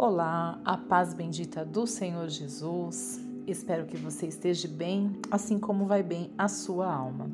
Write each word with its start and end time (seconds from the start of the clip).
Olá, 0.00 0.60
a 0.64 0.76
paz 0.76 1.12
bendita 1.12 1.64
do 1.64 1.84
Senhor 1.84 2.28
Jesus. 2.28 3.20
Espero 3.48 3.84
que 3.84 3.96
você 3.96 4.28
esteja 4.28 4.68
bem, 4.68 5.18
assim 5.28 5.58
como 5.58 5.86
vai 5.86 6.04
bem 6.04 6.30
a 6.38 6.46
sua 6.46 6.86
alma. 6.86 7.28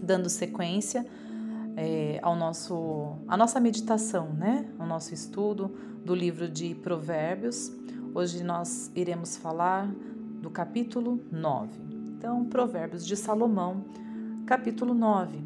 Dando 0.00 0.30
sequência 0.30 1.04
é, 1.76 2.18
ao 2.22 2.34
nosso, 2.36 3.18
a 3.28 3.36
nossa 3.36 3.60
meditação, 3.60 4.32
né? 4.32 4.66
O 4.80 4.86
nosso 4.86 5.12
estudo 5.12 5.76
do 6.02 6.14
livro 6.14 6.48
de 6.48 6.74
Provérbios. 6.74 7.70
Hoje 8.14 8.42
nós 8.42 8.90
iremos 8.94 9.36
falar 9.36 9.86
do 10.40 10.48
capítulo 10.48 11.20
9. 11.30 11.70
Então, 12.16 12.46
Provérbios 12.46 13.06
de 13.06 13.14
Salomão, 13.14 13.84
capítulo 14.46 14.94
9, 14.94 15.38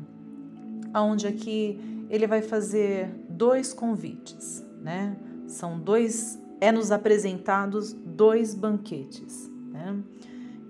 onde 0.95 1.27
aqui 1.27 2.07
ele 2.09 2.29
vai 2.29 2.43
fazer 2.43 3.09
dois 3.29 3.73
convites, 3.73 4.65
né? 4.81 5.17
São 5.49 5.81
dois, 5.81 6.39
é 6.61 6.71
nos 6.71 6.93
apresentados 6.93 7.93
dois 7.93 8.55
banquetes. 8.55 9.51
Né? 9.73 10.01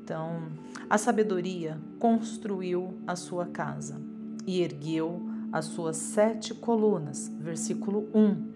Então, 0.02 0.44
a 0.88 0.96
sabedoria 0.96 1.78
construiu 1.98 2.94
a 3.06 3.14
sua 3.14 3.44
casa 3.44 4.00
e 4.46 4.62
ergueu 4.62 5.20
as 5.52 5.66
suas 5.66 5.96
sete 5.96 6.54
colunas. 6.54 7.30
Versículo 7.40 8.08
1. 8.14 8.48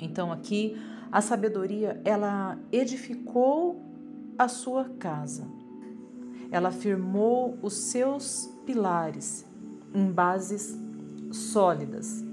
Então, 0.00 0.32
aqui, 0.32 0.80
a 1.10 1.20
sabedoria, 1.20 2.00
ela 2.04 2.58
edificou 2.70 3.84
a 4.38 4.48
sua 4.48 4.84
casa. 4.98 5.46
Ela 6.50 6.70
firmou 6.70 7.58
os 7.60 7.74
seus 7.74 8.50
pilares 8.64 9.44
em 9.92 10.10
bases 10.10 10.78
sólidas. 11.32 12.24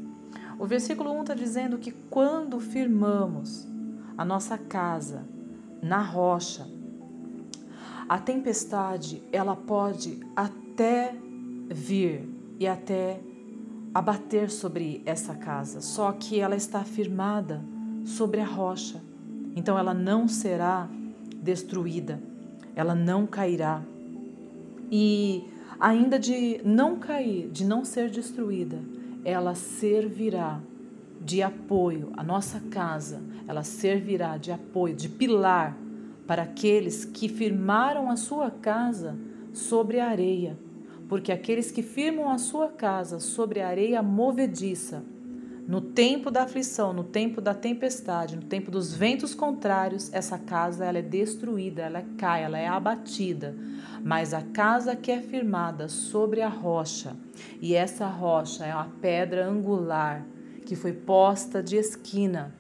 O 0.60 0.66
versículo 0.66 1.10
1 1.14 1.22
está 1.22 1.34
dizendo 1.34 1.78
que 1.78 1.90
quando 2.10 2.60
firmamos 2.60 3.66
a 4.18 4.26
nossa 4.26 4.58
casa 4.58 5.24
na 5.82 6.02
rocha, 6.02 6.68
a 8.10 8.20
tempestade 8.20 9.24
ela 9.32 9.56
pode 9.56 10.20
até 10.36 11.16
vir 11.70 12.28
e 12.60 12.68
até 12.68 13.22
abater 13.94 14.52
sobre 14.52 15.02
essa 15.06 15.34
casa, 15.34 15.80
só 15.80 16.12
que 16.12 16.42
ela 16.42 16.58
está 16.58 16.84
firmada 16.84 17.64
sobre 18.04 18.42
a 18.42 18.46
rocha. 18.46 19.02
Então 19.56 19.80
ela 19.80 19.94
não 19.94 20.28
será 20.28 20.90
destruída, 21.42 22.22
ela 22.76 22.94
não 22.94 23.26
cairá. 23.26 23.82
E 24.92 25.46
ainda 25.80 26.20
de 26.20 26.60
não 26.66 27.00
cair, 27.00 27.50
de 27.50 27.64
não 27.64 27.86
ser 27.86 28.10
destruída, 28.10 28.78
ela 29.24 29.56
servirá 29.56 30.62
de 31.22 31.42
apoio, 31.44 32.12
a 32.16 32.24
nossa 32.24 32.60
casa, 32.72 33.22
ela 33.48 33.64
servirá 33.64 34.38
de 34.38 34.52
apoio, 34.52 34.96
de 34.96 35.10
pilar 35.10 35.78
para 36.26 36.44
aqueles 36.44 37.06
que 37.06 37.28
firmaram 37.28 38.10
a 38.10 38.16
sua 38.16 38.50
casa 38.50 39.18
sobre 39.52 40.00
a 40.00 40.08
areia, 40.08 40.58
porque 41.08 41.32
aqueles 41.32 41.72
que 41.72 41.82
firmam 41.82 42.30
a 42.30 42.38
sua 42.38 42.70
casa 42.70 43.20
sobre 43.20 43.62
a 43.62 43.68
areia 43.68 44.02
movediça, 44.02 45.04
no 45.70 45.82
tempo 45.82 46.32
da 46.32 46.46
aflição, 46.46 46.92
no 46.92 47.04
tempo 47.04 47.40
da 47.40 47.54
tempestade, 47.54 48.36
no 48.36 48.42
tempo 48.42 48.72
dos 48.72 48.92
ventos 48.92 49.36
contrários, 49.36 50.12
essa 50.12 50.36
casa 50.36 50.84
ela 50.84 50.98
é 50.98 51.02
destruída, 51.04 51.84
ela 51.84 52.04
cai, 52.18 52.44
ela 52.44 52.58
é 52.58 52.68
abatida. 52.68 53.56
Mas 54.04 54.34
a 54.34 54.42
casa 54.42 54.96
que 54.96 55.12
é 55.12 55.22
firmada 55.22 55.88
sobre 55.88 56.42
a 56.42 56.50
rocha, 56.50 57.16
e 57.62 57.76
essa 57.76 58.08
rocha 58.08 58.66
é 58.66 58.74
uma 58.74 58.90
pedra 59.00 59.48
angular 59.48 60.26
que 60.66 60.76
foi 60.76 60.92
posta 60.92 61.62
de 61.62 61.76
esquina, 61.76 62.52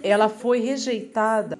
ela 0.00 0.28
foi 0.28 0.60
rejeitada, 0.60 1.58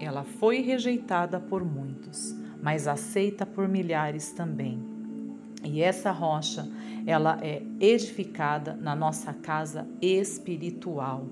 ela 0.00 0.24
foi 0.24 0.62
rejeitada 0.62 1.38
por 1.38 1.64
muitos, 1.64 2.34
mas 2.60 2.88
aceita 2.88 3.46
por 3.46 3.68
milhares 3.68 4.32
também. 4.32 4.95
E 5.64 5.82
essa 5.82 6.10
rocha, 6.10 6.68
ela 7.06 7.38
é 7.42 7.62
edificada 7.80 8.74
na 8.74 8.94
nossa 8.94 9.32
casa 9.32 9.86
espiritual, 10.00 11.26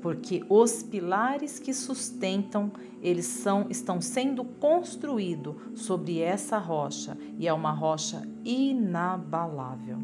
porque 0.00 0.44
os 0.48 0.82
pilares 0.82 1.58
que 1.58 1.72
sustentam, 1.74 2.72
eles 3.02 3.26
são 3.26 3.66
estão 3.68 4.00
sendo 4.00 4.44
construídos 4.44 5.54
sobre 5.74 6.20
essa 6.20 6.58
rocha, 6.58 7.16
e 7.38 7.46
é 7.46 7.52
uma 7.52 7.72
rocha 7.72 8.26
inabalável. 8.44 9.98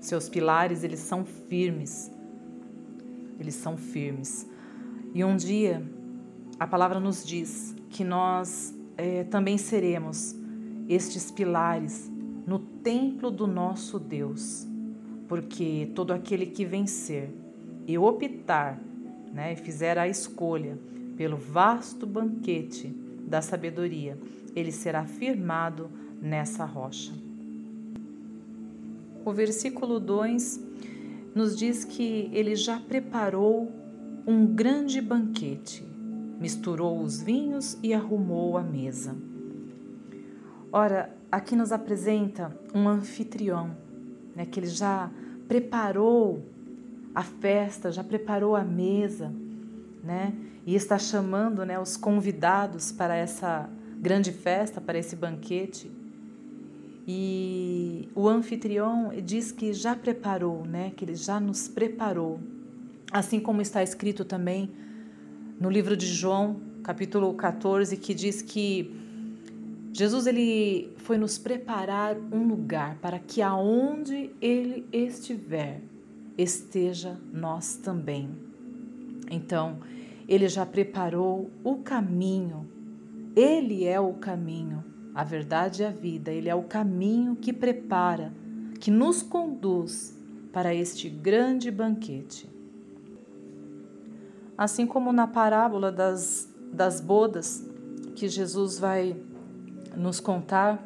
Seus 0.00 0.28
pilares, 0.28 0.84
eles 0.84 1.00
são 1.00 1.24
firmes. 1.24 2.10
Eles 3.40 3.54
são 3.54 3.76
firmes. 3.76 4.48
E 5.12 5.24
um 5.24 5.36
dia, 5.36 5.82
a 6.60 6.66
palavra 6.66 7.00
nos 7.00 7.24
diz 7.26 7.74
que 7.90 8.04
nós 8.04 8.74
é, 8.96 9.24
também 9.24 9.58
seremos 9.58 10.34
estes 10.88 11.30
pilares 11.30 12.10
templo 12.86 13.32
do 13.32 13.48
nosso 13.48 13.98
Deus, 13.98 14.64
porque 15.26 15.90
todo 15.92 16.12
aquele 16.12 16.46
que 16.46 16.64
vencer 16.64 17.28
e 17.84 17.98
optar, 17.98 18.80
né, 19.32 19.56
fizer 19.56 19.98
a 19.98 20.06
escolha 20.06 20.78
pelo 21.16 21.36
vasto 21.36 22.06
banquete 22.06 22.94
da 23.26 23.42
sabedoria, 23.42 24.16
ele 24.54 24.70
será 24.70 25.04
firmado 25.04 25.90
nessa 26.22 26.64
rocha. 26.64 27.12
O 29.24 29.32
versículo 29.32 29.98
2 29.98 30.60
nos 31.34 31.56
diz 31.56 31.84
que 31.84 32.30
ele 32.32 32.54
já 32.54 32.78
preparou 32.78 33.68
um 34.24 34.46
grande 34.46 35.00
banquete, 35.00 35.84
misturou 36.38 37.02
os 37.02 37.20
vinhos 37.20 37.76
e 37.82 37.92
arrumou 37.92 38.56
a 38.56 38.62
mesa. 38.62 39.16
Ora, 40.72 41.14
aqui 41.30 41.54
nos 41.54 41.72
apresenta 41.72 42.56
um 42.74 42.88
anfitrião, 42.88 43.76
né, 44.34 44.44
que 44.44 44.58
ele 44.58 44.66
já 44.66 45.10
preparou 45.46 46.44
a 47.14 47.22
festa, 47.22 47.90
já 47.90 48.02
preparou 48.02 48.56
a 48.56 48.64
mesa, 48.64 49.32
né, 50.02 50.34
e 50.66 50.74
está 50.74 50.98
chamando 50.98 51.64
né, 51.64 51.78
os 51.78 51.96
convidados 51.96 52.90
para 52.90 53.14
essa 53.14 53.70
grande 53.98 54.32
festa, 54.32 54.80
para 54.80 54.98
esse 54.98 55.14
banquete. 55.14 55.90
E 57.08 58.08
o 58.14 58.28
anfitrião 58.28 59.12
diz 59.24 59.52
que 59.52 59.72
já 59.72 59.94
preparou, 59.94 60.64
né, 60.66 60.92
que 60.96 61.04
ele 61.04 61.14
já 61.14 61.38
nos 61.38 61.68
preparou, 61.68 62.40
assim 63.12 63.38
como 63.38 63.62
está 63.62 63.82
escrito 63.82 64.24
também 64.24 64.70
no 65.60 65.70
livro 65.70 65.96
de 65.96 66.06
João, 66.06 66.60
capítulo 66.82 67.32
14, 67.34 67.96
que 67.96 68.12
diz 68.12 68.42
que 68.42 69.05
Jesus 69.96 70.26
ele 70.26 70.92
foi 70.98 71.16
nos 71.16 71.38
preparar 71.38 72.18
um 72.30 72.46
lugar 72.46 72.98
para 72.98 73.18
que 73.18 73.40
aonde 73.40 74.30
ele 74.42 74.86
estiver 74.92 75.80
esteja 76.36 77.18
nós 77.32 77.78
também. 77.78 78.28
Então, 79.30 79.78
ele 80.28 80.50
já 80.50 80.66
preparou 80.66 81.50
o 81.64 81.76
caminho. 81.76 82.68
Ele 83.34 83.86
é 83.86 83.98
o 83.98 84.12
caminho, 84.12 84.84
a 85.14 85.24
verdade 85.24 85.80
e 85.80 85.86
a 85.86 85.90
vida. 85.90 86.30
Ele 86.30 86.50
é 86.50 86.54
o 86.54 86.64
caminho 86.64 87.34
que 87.34 87.50
prepara, 87.50 88.34
que 88.78 88.90
nos 88.90 89.22
conduz 89.22 90.14
para 90.52 90.74
este 90.74 91.08
grande 91.08 91.70
banquete. 91.70 92.46
Assim 94.58 94.86
como 94.86 95.10
na 95.10 95.26
parábola 95.26 95.90
das, 95.90 96.54
das 96.70 97.00
bodas, 97.00 97.66
que 98.14 98.28
Jesus 98.28 98.78
vai 98.78 99.16
nos 99.96 100.20
contar 100.20 100.82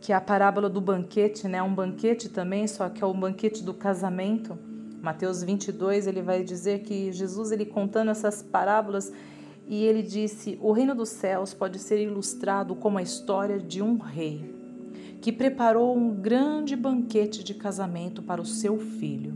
que 0.00 0.12
a 0.12 0.20
parábola 0.20 0.68
do 0.68 0.80
banquete, 0.80 1.48
né, 1.48 1.62
um 1.62 1.74
banquete 1.74 2.28
também, 2.28 2.66
só 2.66 2.88
que 2.88 3.02
é 3.02 3.06
o 3.06 3.14
banquete 3.14 3.62
do 3.62 3.72
casamento. 3.72 4.58
Mateus 5.02 5.42
22, 5.42 6.06
ele 6.06 6.22
vai 6.22 6.44
dizer 6.44 6.80
que 6.80 7.10
Jesus 7.10 7.52
ele 7.52 7.64
contando 7.64 8.10
essas 8.10 8.42
parábolas 8.42 9.12
e 9.66 9.84
ele 9.84 10.02
disse: 10.02 10.58
"O 10.62 10.72
reino 10.72 10.94
dos 10.94 11.08
céus 11.08 11.54
pode 11.54 11.78
ser 11.78 12.02
ilustrado 12.02 12.74
como 12.74 12.98
a 12.98 13.02
história 13.02 13.58
de 13.58 13.82
um 13.82 13.96
rei 13.96 14.54
que 15.24 15.32
preparou 15.32 15.96
um 15.96 16.14
grande 16.14 16.76
banquete 16.76 17.42
de 17.42 17.54
casamento 17.54 18.22
para 18.22 18.42
o 18.42 18.44
seu 18.44 18.78
filho. 18.78 19.32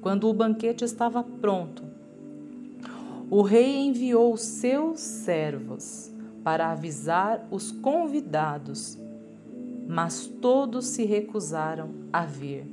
Quando 0.00 0.28
o 0.28 0.32
banquete 0.32 0.84
estava 0.84 1.24
pronto, 1.24 1.82
o 3.28 3.42
rei 3.42 3.78
enviou 3.78 4.36
seus 4.36 5.00
servos 5.00 6.13
para 6.44 6.70
avisar 6.70 7.48
os 7.50 7.72
convidados, 7.72 8.98
mas 9.88 10.26
todos 10.26 10.86
se 10.86 11.04
recusaram 11.04 11.90
a 12.12 12.24
vir. 12.24 12.66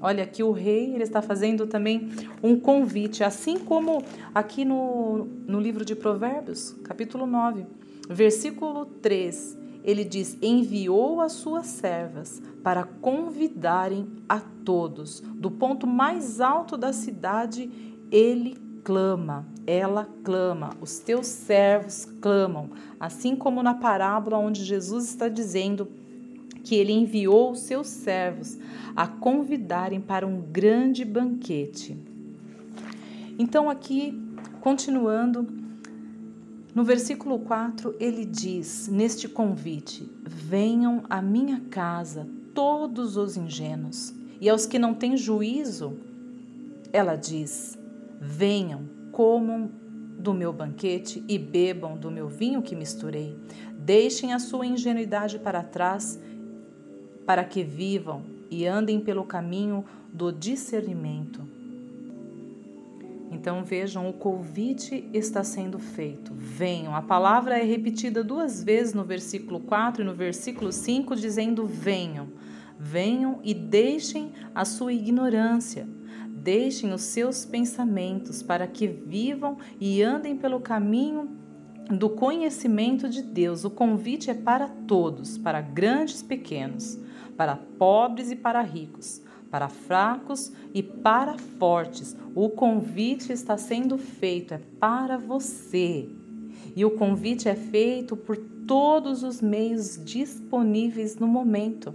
Olha, 0.00 0.24
aqui 0.24 0.42
o 0.42 0.52
rei 0.52 0.94
ele 0.94 1.02
está 1.02 1.20
fazendo 1.20 1.66
também 1.66 2.08
um 2.42 2.58
convite, 2.58 3.24
assim 3.24 3.58
como 3.58 4.02
aqui 4.34 4.64
no, 4.64 5.24
no 5.46 5.58
livro 5.58 5.84
de 5.84 5.96
Provérbios, 5.96 6.76
capítulo 6.84 7.26
9, 7.26 7.66
versículo 8.08 8.86
3, 8.86 9.58
ele 9.82 10.04
diz: 10.04 10.36
Enviou 10.42 11.20
as 11.20 11.32
suas 11.32 11.66
servas 11.66 12.42
para 12.62 12.84
convidarem 12.84 14.06
a 14.28 14.40
todos. 14.40 15.20
Do 15.20 15.50
ponto 15.50 15.86
mais 15.86 16.40
alto 16.40 16.76
da 16.76 16.92
cidade, 16.92 17.70
ele 18.10 18.65
clama, 18.86 19.44
ela 19.66 20.08
clama, 20.22 20.70
os 20.80 21.00
teus 21.00 21.26
servos 21.26 22.04
clamam, 22.20 22.70
assim 23.00 23.34
como 23.34 23.60
na 23.60 23.74
parábola 23.74 24.38
onde 24.38 24.62
Jesus 24.62 25.06
está 25.06 25.28
dizendo 25.28 25.88
que 26.62 26.76
ele 26.76 26.92
enviou 26.92 27.50
os 27.50 27.62
seus 27.62 27.88
servos 27.88 28.56
a 28.94 29.08
convidarem 29.08 30.00
para 30.00 30.24
um 30.24 30.40
grande 30.40 31.04
banquete. 31.04 31.98
Então, 33.36 33.68
aqui, 33.68 34.22
continuando, 34.60 35.48
no 36.72 36.84
versículo 36.84 37.40
4, 37.40 37.96
ele 37.98 38.24
diz 38.24 38.86
neste 38.86 39.28
convite: 39.28 40.08
Venham 40.22 41.02
à 41.10 41.20
minha 41.20 41.60
casa 41.70 42.28
todos 42.54 43.16
os 43.16 43.36
ingênuos, 43.36 44.14
e 44.40 44.48
aos 44.48 44.64
que 44.64 44.78
não 44.78 44.94
têm 44.94 45.16
juízo, 45.16 45.98
ela 46.92 47.16
diz: 47.16 47.76
Venham, 48.20 48.88
comam 49.12 49.70
do 50.18 50.34
meu 50.34 50.52
banquete 50.52 51.22
e 51.28 51.38
bebam 51.38 51.96
do 51.96 52.10
meu 52.10 52.28
vinho 52.28 52.62
que 52.62 52.74
misturei. 52.74 53.36
Deixem 53.78 54.32
a 54.32 54.38
sua 54.38 54.66
ingenuidade 54.66 55.38
para 55.38 55.62
trás, 55.62 56.20
para 57.24 57.44
que 57.44 57.62
vivam 57.62 58.22
e 58.50 58.66
andem 58.66 59.00
pelo 59.00 59.24
caminho 59.24 59.84
do 60.12 60.32
discernimento. 60.32 61.56
Então 63.30 63.64
vejam, 63.64 64.08
o 64.08 64.12
convite 64.12 65.08
está 65.12 65.42
sendo 65.42 65.78
feito. 65.78 66.32
Venham. 66.34 66.94
A 66.94 67.02
palavra 67.02 67.58
é 67.58 67.62
repetida 67.62 68.22
duas 68.22 68.62
vezes 68.62 68.94
no 68.94 69.04
versículo 69.04 69.60
4 69.60 70.02
e 70.02 70.04
no 70.04 70.14
versículo 70.14 70.72
5, 70.72 71.14
dizendo: 71.16 71.66
venham. 71.66 72.28
Venham 72.78 73.40
e 73.42 73.52
deixem 73.52 74.32
a 74.54 74.64
sua 74.64 74.92
ignorância. 74.92 75.88
Deixem 76.46 76.92
os 76.92 77.02
seus 77.02 77.44
pensamentos 77.44 78.40
para 78.40 78.68
que 78.68 78.86
vivam 78.86 79.56
e 79.80 80.00
andem 80.00 80.36
pelo 80.36 80.60
caminho 80.60 81.28
do 81.90 82.08
conhecimento 82.08 83.08
de 83.08 83.20
Deus. 83.20 83.64
O 83.64 83.70
convite 83.70 84.30
é 84.30 84.34
para 84.34 84.68
todos, 84.68 85.36
para 85.36 85.60
grandes 85.60 86.20
e 86.20 86.24
pequenos, 86.24 87.00
para 87.36 87.56
pobres 87.56 88.30
e 88.30 88.36
para 88.36 88.62
ricos, 88.62 89.20
para 89.50 89.68
fracos 89.68 90.52
e 90.72 90.84
para 90.84 91.36
fortes. 91.36 92.16
O 92.32 92.48
convite 92.48 93.32
está 93.32 93.58
sendo 93.58 93.98
feito, 93.98 94.54
é 94.54 94.60
para 94.78 95.18
você. 95.18 96.08
E 96.76 96.84
o 96.84 96.92
convite 96.92 97.48
é 97.48 97.56
feito 97.56 98.16
por 98.16 98.36
todos 98.68 99.24
os 99.24 99.42
meios 99.42 100.00
disponíveis 100.04 101.16
no 101.16 101.26
momento. 101.26 101.92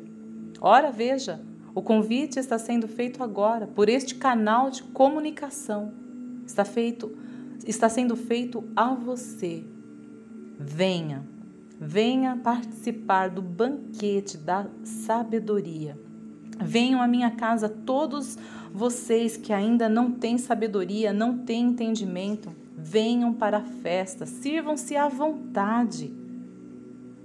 Ora, 0.60 0.92
veja, 0.92 1.40
o 1.74 1.82
convite 1.82 2.38
está 2.38 2.58
sendo 2.58 2.88
feito 2.88 3.24
agora 3.24 3.66
por 3.66 3.88
este 3.88 4.16
canal 4.16 4.70
de 4.70 4.84
comunicação. 4.84 5.94
Está 6.46 6.66
feito, 6.66 7.16
está 7.66 7.88
sendo 7.88 8.16
feito 8.16 8.64
a 8.76 8.94
você. 8.94 9.64
Venha, 10.60 11.24
venha 11.80 12.36
participar 12.36 13.30
do 13.30 13.42
banquete 13.42 14.38
da 14.38 14.68
sabedoria. 14.84 15.98
Venham 16.60 17.02
à 17.02 17.08
minha 17.08 17.32
casa 17.32 17.70
todos 17.70 18.38
vocês 18.74 19.38
que 19.38 19.54
ainda 19.54 19.88
não 19.88 20.12
têm 20.12 20.38
sabedoria, 20.38 21.14
não 21.14 21.38
têm 21.38 21.68
entendimento. 21.68 22.54
Venham 22.78 23.34
para 23.34 23.60
a 23.60 23.64
festa, 23.64 24.26
sirvam-se 24.26 24.96
à 24.96 25.08
vontade, 25.08 26.12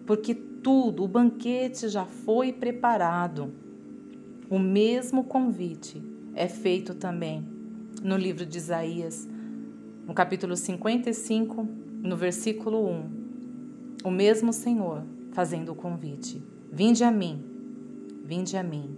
porque 0.07 0.35
tudo, 0.35 1.03
o 1.03 1.09
banquete 1.09 1.89
já 1.89 2.05
foi 2.05 2.53
preparado. 2.53 3.66
O 4.49 4.59
mesmo 4.59 5.25
convite 5.25 6.01
é 6.35 6.47
feito 6.47 6.95
também 6.95 7.45
no 8.03 8.17
livro 8.17 8.47
de 8.47 8.59
Isaías, 8.59 9.29
no 10.07 10.15
capítulo 10.15 10.57
55, 10.57 11.67
no 12.01 12.17
versículo 12.17 12.89
1. 12.89 13.11
O 14.05 14.11
mesmo 14.11 14.53
Senhor 14.53 15.03
fazendo 15.33 15.73
o 15.73 15.75
convite: 15.75 16.41
Vinde 16.71 17.03
a 17.03 17.11
mim, 17.11 17.45
vinde 18.25 18.57
a 18.57 18.63
mim. 18.63 18.97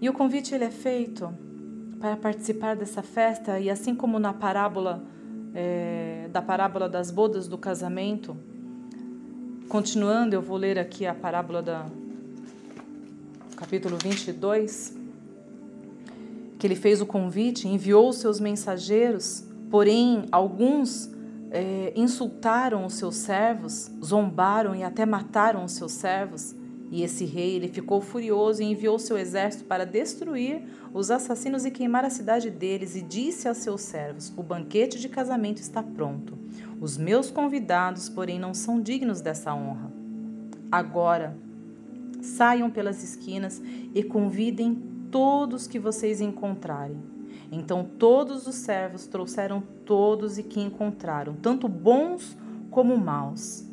E 0.00 0.08
o 0.08 0.12
convite 0.12 0.54
ele 0.54 0.64
é 0.64 0.70
feito 0.70 1.32
para 2.00 2.16
participar 2.16 2.74
dessa 2.74 3.02
festa 3.02 3.60
e 3.60 3.70
assim 3.70 3.94
como 3.94 4.18
na 4.18 4.32
parábola 4.32 5.04
é, 5.54 6.28
da 6.32 6.42
parábola 6.42 6.88
das 6.88 7.10
bodas 7.10 7.48
do 7.48 7.56
casamento, 7.56 8.36
Continuando, 9.68 10.34
eu 10.34 10.40
vou 10.40 10.56
ler 10.56 10.78
aqui 10.78 11.04
a 11.04 11.14
parábola 11.14 11.60
da 11.60 11.84
capítulo 13.54 13.98
22, 14.02 14.96
que 16.58 16.66
ele 16.66 16.74
fez 16.74 17.02
o 17.02 17.06
convite, 17.06 17.68
enviou 17.68 18.10
seus 18.14 18.40
mensageiros, 18.40 19.44
porém 19.70 20.24
alguns 20.32 21.10
é, 21.50 21.92
insultaram 21.94 22.86
os 22.86 22.94
seus 22.94 23.16
servos, 23.16 23.90
zombaram 24.02 24.74
e 24.74 24.82
até 24.82 25.04
mataram 25.04 25.62
os 25.66 25.72
seus 25.72 25.92
servos. 25.92 26.54
E 26.90 27.02
esse 27.02 27.26
rei 27.26 27.56
ele 27.56 27.68
ficou 27.68 28.00
furioso 28.00 28.62
e 28.62 28.64
enviou 28.64 28.98
seu 28.98 29.18
exército 29.18 29.64
para 29.64 29.84
destruir 29.84 30.62
os 30.94 31.10
assassinos 31.10 31.66
e 31.66 31.70
queimar 31.70 32.06
a 32.06 32.10
cidade 32.10 32.48
deles, 32.48 32.96
e 32.96 33.02
disse 33.02 33.46
a 33.46 33.52
seus 33.52 33.82
servos: 33.82 34.32
O 34.34 34.42
banquete 34.42 34.98
de 34.98 35.10
casamento 35.10 35.60
está 35.60 35.82
pronto. 35.82 36.38
Os 36.80 36.96
meus 36.96 37.30
convidados, 37.30 38.08
porém, 38.08 38.38
não 38.38 38.54
são 38.54 38.80
dignos 38.80 39.20
dessa 39.20 39.54
honra. 39.54 39.90
Agora, 40.70 41.36
saiam 42.20 42.70
pelas 42.70 43.02
esquinas 43.02 43.60
e 43.94 44.02
convidem 44.02 44.74
todos 45.10 45.66
que 45.66 45.78
vocês 45.78 46.20
encontrarem. 46.20 46.98
Então 47.50 47.88
todos 47.98 48.46
os 48.46 48.56
servos 48.56 49.06
trouxeram 49.06 49.62
todos 49.84 50.38
e 50.38 50.42
que 50.42 50.60
encontraram, 50.60 51.34
tanto 51.34 51.66
bons 51.68 52.36
como 52.70 52.96
maus. 52.96 53.64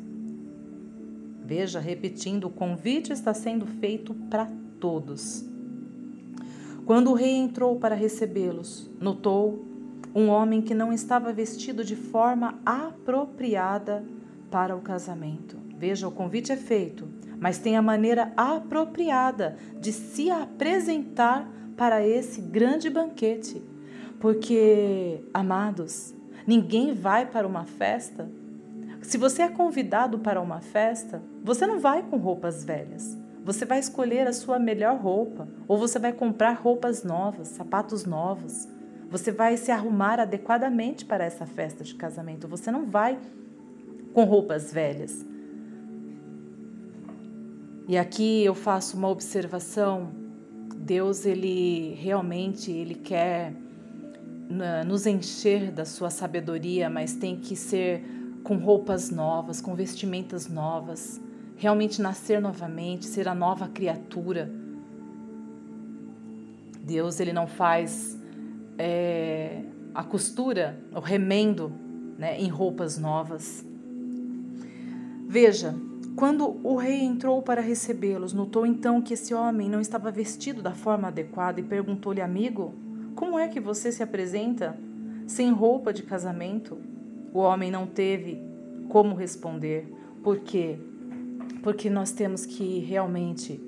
Veja, 1.44 1.78
repetindo, 1.78 2.44
o 2.44 2.50
convite 2.50 3.12
está 3.12 3.32
sendo 3.34 3.66
feito 3.66 4.14
para 4.14 4.50
todos. 4.80 5.44
Quando 6.84 7.10
o 7.10 7.14
rei 7.14 7.34
entrou 7.34 7.76
para 7.76 7.94
recebê-los, 7.94 8.90
notou 9.00 9.64
um 10.16 10.30
homem 10.30 10.62
que 10.62 10.74
não 10.74 10.94
estava 10.94 11.30
vestido 11.30 11.84
de 11.84 11.94
forma 11.94 12.58
apropriada 12.64 14.02
para 14.50 14.74
o 14.74 14.80
casamento. 14.80 15.58
Veja, 15.76 16.08
o 16.08 16.10
convite 16.10 16.50
é 16.50 16.56
feito, 16.56 17.06
mas 17.38 17.58
tem 17.58 17.76
a 17.76 17.82
maneira 17.82 18.32
apropriada 18.34 19.58
de 19.78 19.92
se 19.92 20.30
apresentar 20.30 21.46
para 21.76 22.02
esse 22.06 22.40
grande 22.40 22.88
banquete. 22.88 23.62
Porque, 24.18 25.20
amados, 25.34 26.14
ninguém 26.46 26.94
vai 26.94 27.26
para 27.26 27.46
uma 27.46 27.66
festa. 27.66 28.26
Se 29.02 29.18
você 29.18 29.42
é 29.42 29.48
convidado 29.48 30.20
para 30.20 30.40
uma 30.40 30.62
festa, 30.62 31.20
você 31.44 31.66
não 31.66 31.78
vai 31.78 32.02
com 32.02 32.16
roupas 32.16 32.64
velhas. 32.64 33.18
Você 33.44 33.66
vai 33.66 33.80
escolher 33.80 34.26
a 34.26 34.32
sua 34.32 34.58
melhor 34.58 34.96
roupa, 34.96 35.46
ou 35.68 35.76
você 35.76 35.98
vai 35.98 36.14
comprar 36.14 36.52
roupas 36.54 37.04
novas, 37.04 37.48
sapatos 37.48 38.06
novos. 38.06 38.66
Você 39.10 39.30
vai 39.30 39.56
se 39.56 39.70
arrumar 39.70 40.18
adequadamente 40.18 41.04
para 41.04 41.24
essa 41.24 41.46
festa 41.46 41.84
de 41.84 41.94
casamento. 41.94 42.48
Você 42.48 42.70
não 42.70 42.86
vai 42.86 43.18
com 44.12 44.24
roupas 44.24 44.72
velhas. 44.72 45.24
E 47.88 47.96
aqui 47.96 48.44
eu 48.44 48.54
faço 48.54 48.96
uma 48.96 49.08
observação. 49.08 50.10
Deus, 50.76 51.24
ele 51.24 51.94
realmente 51.94 52.72
ele 52.72 52.94
quer 52.94 53.52
nos 54.86 55.06
encher 55.06 55.70
da 55.70 55.84
sua 55.84 56.10
sabedoria, 56.10 56.88
mas 56.88 57.14
tem 57.14 57.36
que 57.36 57.54
ser 57.56 58.02
com 58.42 58.56
roupas 58.56 59.10
novas, 59.10 59.60
com 59.60 59.74
vestimentas 59.74 60.48
novas, 60.48 61.20
realmente 61.56 62.00
nascer 62.00 62.40
novamente, 62.40 63.06
ser 63.06 63.28
a 63.28 63.34
nova 63.34 63.68
criatura. 63.68 64.50
Deus, 66.80 67.18
ele 67.18 67.32
não 67.32 67.48
faz 67.48 68.16
é, 68.78 69.62
a 69.94 70.04
costura, 70.04 70.78
o 70.94 71.00
remendo 71.00 71.72
né, 72.18 72.38
em 72.40 72.48
roupas 72.48 72.98
novas. 72.98 73.64
Veja, 75.28 75.74
quando 76.14 76.60
o 76.62 76.76
rei 76.76 77.02
entrou 77.02 77.42
para 77.42 77.60
recebê-los, 77.60 78.32
notou 78.32 78.64
então 78.64 79.02
que 79.02 79.14
esse 79.14 79.34
homem 79.34 79.68
não 79.68 79.80
estava 79.80 80.10
vestido 80.10 80.62
da 80.62 80.72
forma 80.72 81.08
adequada 81.08 81.60
e 81.60 81.62
perguntou-lhe, 81.62 82.22
amigo, 82.22 82.74
como 83.14 83.38
é 83.38 83.48
que 83.48 83.60
você 83.60 83.92
se 83.92 84.02
apresenta 84.02 84.78
sem 85.26 85.52
roupa 85.52 85.92
de 85.92 86.02
casamento? 86.02 86.78
O 87.32 87.40
homem 87.40 87.70
não 87.70 87.86
teve 87.86 88.40
como 88.88 89.14
responder. 89.14 89.92
Por 90.22 90.38
quê? 90.40 90.78
Porque 91.62 91.90
nós 91.90 92.12
temos 92.12 92.46
que 92.46 92.78
realmente 92.78 93.60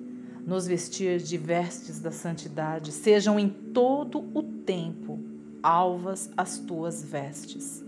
nos 0.47 0.67
vestir 0.67 1.19
de 1.19 1.37
vestes 1.37 2.01
da 2.01 2.11
santidade, 2.11 2.93
sejam 2.93 3.39
em 3.39 3.49
todo 3.49 4.25
o 4.35 4.43
tempo 4.43 5.19
alvas 5.63 6.31
as 6.37 6.59
tuas 6.59 7.03
vestes. 7.03 7.85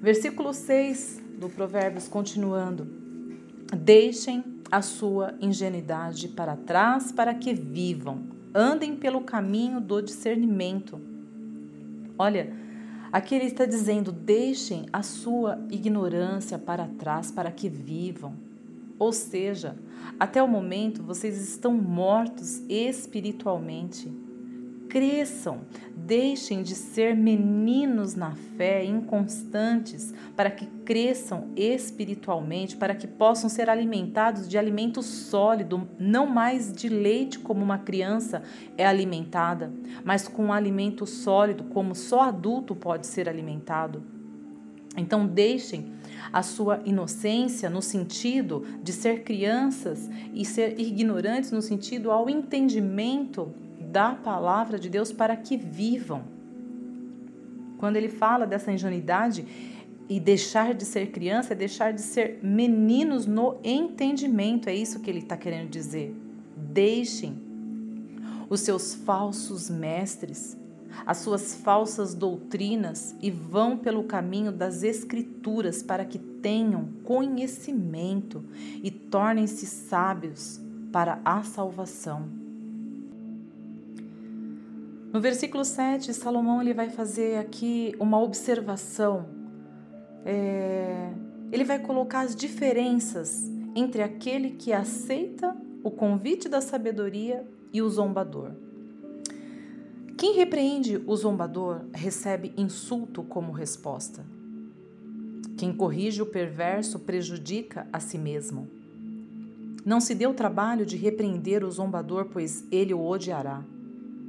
Versículo 0.00 0.52
6 0.54 1.22
do 1.38 1.48
Provérbios, 1.48 2.08
continuando: 2.08 2.86
Deixem 3.76 4.44
a 4.70 4.82
sua 4.82 5.34
ingenuidade 5.40 6.28
para 6.28 6.56
trás 6.56 7.10
para 7.12 7.34
que 7.34 7.52
vivam. 7.52 8.38
andem 8.52 8.96
pelo 8.96 9.20
caminho 9.20 9.80
do 9.80 10.02
discernimento. 10.02 11.00
Olha, 12.18 12.52
aqui 13.12 13.34
ele 13.34 13.44
está 13.44 13.64
dizendo: 13.64 14.10
deixem 14.10 14.86
a 14.92 15.02
sua 15.02 15.58
ignorância 15.70 16.58
para 16.58 16.86
trás 16.86 17.30
para 17.30 17.50
que 17.52 17.68
vivam. 17.68 18.49
Ou 19.00 19.14
seja, 19.14 19.78
até 20.18 20.42
o 20.42 20.46
momento 20.46 21.02
vocês 21.02 21.40
estão 21.40 21.72
mortos 21.72 22.62
espiritualmente. 22.68 24.12
Cresçam, 24.90 25.62
deixem 25.96 26.62
de 26.62 26.74
ser 26.74 27.16
meninos 27.16 28.14
na 28.14 28.34
fé, 28.58 28.84
inconstantes, 28.84 30.12
para 30.36 30.50
que 30.50 30.66
cresçam 30.84 31.48
espiritualmente, 31.56 32.76
para 32.76 32.94
que 32.94 33.06
possam 33.06 33.48
ser 33.48 33.70
alimentados 33.70 34.46
de 34.46 34.58
alimento 34.58 35.02
sólido, 35.02 35.88
não 35.98 36.26
mais 36.26 36.70
de 36.70 36.90
leite 36.90 37.38
como 37.38 37.64
uma 37.64 37.78
criança 37.78 38.42
é 38.76 38.84
alimentada, 38.84 39.72
mas 40.04 40.28
com 40.28 40.52
alimento 40.52 41.06
sólido 41.06 41.64
como 41.64 41.94
só 41.94 42.20
adulto 42.20 42.74
pode 42.74 43.06
ser 43.06 43.30
alimentado. 43.30 44.02
Então 44.94 45.26
deixem 45.26 45.92
a 46.32 46.42
sua 46.42 46.80
inocência 46.84 47.70
no 47.70 47.82
sentido 47.82 48.64
de 48.82 48.92
ser 48.92 49.22
crianças 49.22 50.08
e 50.32 50.44
ser 50.44 50.78
ignorantes 50.78 51.50
no 51.50 51.62
sentido 51.62 52.10
ao 52.10 52.28
entendimento 52.28 53.52
da 53.80 54.14
palavra 54.14 54.78
de 54.78 54.88
Deus 54.88 55.12
para 55.12 55.36
que 55.36 55.56
vivam. 55.56 56.22
Quando 57.78 57.96
ele 57.96 58.08
fala 58.08 58.46
dessa 58.46 58.70
ingenuidade 58.70 59.46
e 60.08 60.20
deixar 60.20 60.74
de 60.74 60.84
ser 60.84 61.10
criança, 61.10 61.52
é 61.52 61.56
deixar 61.56 61.92
de 61.92 62.02
ser 62.02 62.40
meninos 62.42 63.26
no 63.26 63.56
entendimento, 63.64 64.68
é 64.68 64.74
isso 64.74 65.00
que 65.00 65.08
ele 65.08 65.20
está 65.20 65.36
querendo 65.36 65.70
dizer. 65.70 66.14
Deixem 66.56 67.40
os 68.50 68.60
seus 68.60 68.92
falsos 68.92 69.70
mestres, 69.70 70.58
as 71.06 71.18
suas 71.18 71.54
falsas 71.54 72.14
doutrinas 72.14 73.14
e 73.20 73.30
vão 73.30 73.76
pelo 73.76 74.04
caminho 74.04 74.52
das 74.52 74.82
Escrituras 74.82 75.82
para 75.82 76.04
que 76.04 76.18
tenham 76.18 76.88
conhecimento 77.04 78.44
e 78.82 78.90
tornem-se 78.90 79.66
sábios 79.66 80.60
para 80.92 81.20
a 81.24 81.42
salvação. 81.42 82.28
No 85.12 85.20
versículo 85.20 85.64
7, 85.64 86.14
Salomão 86.14 86.60
ele 86.60 86.72
vai 86.72 86.88
fazer 86.88 87.38
aqui 87.38 87.94
uma 87.98 88.20
observação. 88.20 89.26
É, 90.24 91.12
ele 91.50 91.64
vai 91.64 91.80
colocar 91.80 92.20
as 92.20 92.36
diferenças 92.36 93.50
entre 93.74 94.02
aquele 94.02 94.50
que 94.50 94.72
aceita 94.72 95.56
o 95.82 95.90
convite 95.90 96.48
da 96.48 96.60
sabedoria 96.60 97.44
e 97.72 97.82
o 97.82 97.88
zombador. 97.88 98.52
Quem 100.20 100.34
repreende 100.34 101.02
o 101.06 101.16
zombador 101.16 101.80
recebe 101.94 102.52
insulto 102.54 103.22
como 103.22 103.52
resposta. 103.52 104.22
Quem 105.56 105.72
corrige 105.72 106.20
o 106.20 106.26
perverso 106.26 106.98
prejudica 106.98 107.88
a 107.90 107.98
si 108.00 108.18
mesmo. 108.18 108.68
Não 109.82 109.98
se 109.98 110.14
dê 110.14 110.26
o 110.26 110.34
trabalho 110.34 110.84
de 110.84 110.94
repreender 110.94 111.64
o 111.64 111.70
zombador, 111.70 112.26
pois 112.26 112.66
ele 112.70 112.92
o 112.92 113.00
odiará. 113.02 113.64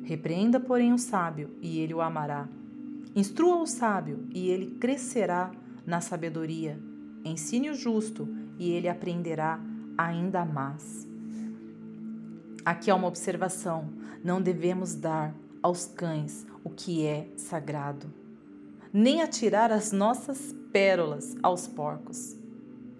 Repreenda, 0.06 0.62
porém, 0.62 0.94
o 0.94 0.98
sábio, 0.98 1.50
e 1.62 1.80
ele 1.80 1.94
o 1.94 2.00
amará. 2.00 2.48
Instrua 3.14 3.58
o 3.58 3.68
sábio, 3.68 4.26
e 4.34 4.48
ele 4.48 4.68
crescerá 4.80 5.52
na 5.86 6.00
sabedoria. 6.00 6.80
Ensine 7.26 7.70
o 7.70 7.76
justo, 7.76 8.30
e 8.58 8.72
ele 8.72 8.88
aprenderá 8.88 9.60
ainda 9.98 10.46
mais. 10.46 11.06
Aqui 12.64 12.90
há 12.90 12.96
uma 12.96 13.10
observação: 13.10 13.90
não 14.24 14.42
devemos 14.42 14.96
dar 14.96 15.36
aos 15.62 15.86
cães 15.86 16.46
o 16.63 16.70
que 16.70 17.06
é 17.06 17.27
sagrado, 17.38 18.12
nem 18.91 19.22
atirar 19.22 19.72
as 19.72 19.91
nossas 19.91 20.53
pérolas 20.72 21.36
aos 21.41 21.68
porcos. 21.68 22.36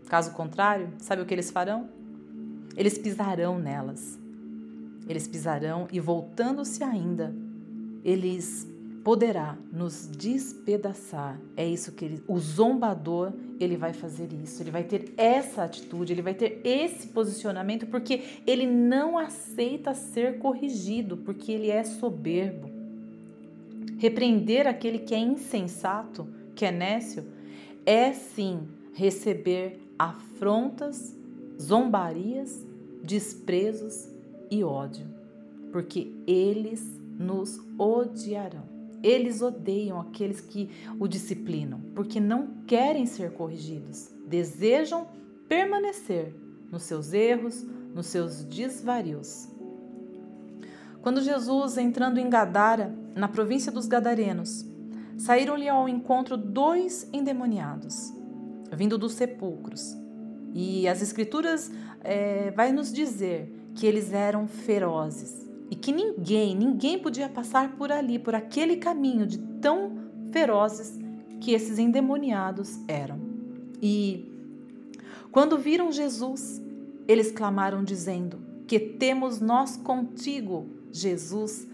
Caso 0.08 0.32
contrário, 0.32 0.90
sabe 0.98 1.22
o 1.22 1.26
que 1.26 1.34
eles 1.34 1.52
farão? 1.52 1.90
Eles 2.76 2.98
pisarão 2.98 3.60
nelas. 3.60 4.20
Eles 5.08 5.28
pisarão 5.28 5.88
e, 5.92 6.00
voltando-se 6.00 6.84
ainda, 6.84 7.36
eles 8.04 8.68
poderá 9.04 9.58
nos 9.72 10.08
despedaçar. 10.08 11.40
É 11.58 11.68
isso 11.68 11.92
que 11.92 12.06
ele, 12.06 12.24
o 12.28 12.38
zombador, 12.38 13.34
ele 13.60 13.76
vai 13.76 13.94
fazer 13.94 14.32
isso. 14.32 14.62
Ele 14.62 14.72
vai 14.72 14.84
ter 14.84 15.14
essa 15.18 15.64
atitude, 15.64 16.14
ele 16.14 16.22
vai 16.22 16.34
ter 16.34 16.62
esse 16.64 17.08
posicionamento 17.08 17.88
porque 17.88 18.22
ele 18.46 18.66
não 18.66 19.18
aceita 19.18 19.94
ser 19.94 20.38
corrigido, 20.40 21.18
porque 21.18 21.52
ele 21.52 21.70
é 21.70 21.84
soberbo. 21.84 22.70
Repreender 23.98 24.68
aquele 24.68 25.00
que 25.00 25.14
é 25.14 25.20
insensato, 25.20 26.28
que 26.56 26.66
é 26.66 26.72
nécio, 26.72 27.26
é 27.86 28.14
sim 28.14 28.68
receber 28.94 29.80
afrontas, 29.98 31.16
zombarias, 31.60 32.66
desprezos 33.04 34.08
e 34.50 34.64
ódio, 34.64 35.06
porque 35.72 36.12
eles 36.28 36.84
nos 37.18 37.60
odiarão. 37.78 38.71
Eles 39.04 39.42
odeiam 39.42 40.00
aqueles 40.00 40.40
que 40.40 40.70
o 41.00 41.08
disciplinam, 41.08 41.82
porque 41.96 42.20
não 42.20 42.48
querem 42.68 43.06
ser 43.06 43.32
corrigidos, 43.32 44.10
desejam 44.28 45.08
permanecer 45.48 46.36
nos 46.72 46.84
seus 46.84 47.12
erros, 47.12 47.66
nos 47.94 48.08
seus 48.08 48.44
desvarios. 48.44 49.50
Quando 51.02 51.22
Jesus, 51.22 51.78
entrando 51.78 52.20
em 52.20 52.30
Gadara, 52.30 52.96
na 53.16 53.28
província 53.28 53.72
dos 53.72 53.88
Gadarenos, 53.88 54.66
saíram-lhe 55.18 55.68
ao 55.68 55.90
encontro 55.90 56.38
dois 56.38 57.10
endemoniados, 57.12 58.14
vindo 58.72 58.98
dos 58.98 59.14
sepulcros. 59.14 59.98
E 60.54 60.88
as 60.88 61.02
Escrituras 61.02 61.72
é, 62.04 62.52
vai 62.52 62.72
nos 62.72 62.94
dizer 62.94 63.52
que 63.74 63.88
eles 63.88 64.14
eram 64.14 64.48
ferozes 64.48 65.51
e 65.72 65.76
que 65.76 65.94
ninguém, 65.94 66.54
ninguém 66.54 67.00
podia 67.00 67.30
passar 67.30 67.78
por 67.78 67.94
ali, 67.94 68.20
por 68.20 68.36
aquele 68.36 68.76
caminho 68.76 69.26
de 69.26 69.38
tão 69.38 69.94
ferozes 70.30 71.00
que 71.40 71.54
esses 71.54 71.80
endemoniados 71.80 72.78
eram. 72.90 73.18
E 73.82 74.30
quando 75.32 75.58
viram 75.58 75.90
Jesus, 75.90 76.62
eles 77.08 77.32
clamaram 77.32 77.86
dizendo: 77.86 78.38
Que 78.68 78.78
temos 78.80 79.40
nós 79.40 79.78
contigo, 79.78 80.68
Jesus, 80.92 81.66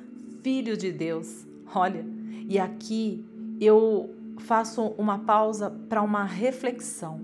filho 0.43 0.77
de 0.77 0.91
Deus. 0.91 1.47
Olha, 1.73 2.05
e 2.47 2.59
aqui 2.59 3.25
eu 3.59 4.13
faço 4.37 4.93
uma 4.97 5.17
pausa 5.17 5.71
para 5.89 6.03
uma 6.03 6.23
reflexão. 6.23 7.19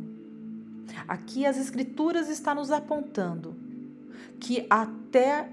Aqui 1.07 1.45
as 1.45 1.57
escrituras 1.57 2.29
estão 2.29 2.55
nos 2.55 2.71
apontando 2.71 3.55
que 4.39 4.65
até 4.69 5.49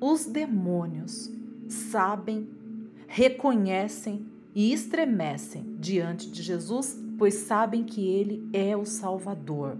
os 0.00 0.26
demônios 0.26 1.30
sabem, 1.68 2.48
reconhecem 3.06 4.26
e 4.54 4.72
estremecem 4.72 5.76
diante 5.78 6.30
de 6.30 6.42
Jesus, 6.42 6.98
pois 7.18 7.34
sabem 7.34 7.84
que 7.84 8.06
ele 8.08 8.48
é 8.52 8.76
o 8.76 8.84
Salvador. 8.84 9.76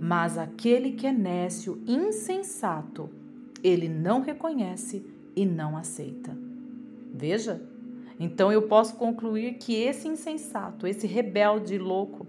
Mas 0.00 0.38
aquele 0.38 0.92
que 0.92 1.06
é 1.06 1.12
nécio, 1.12 1.82
insensato, 1.86 3.10
ele 3.62 3.88
não 3.88 4.20
reconhece 4.20 5.04
e 5.34 5.46
não 5.46 5.76
aceita. 5.76 6.36
Veja, 7.14 7.62
então 8.18 8.52
eu 8.52 8.62
posso 8.62 8.96
concluir 8.96 9.54
que 9.54 9.74
esse 9.74 10.08
insensato, 10.08 10.86
esse 10.86 11.06
rebelde 11.06 11.78
louco, 11.78 12.26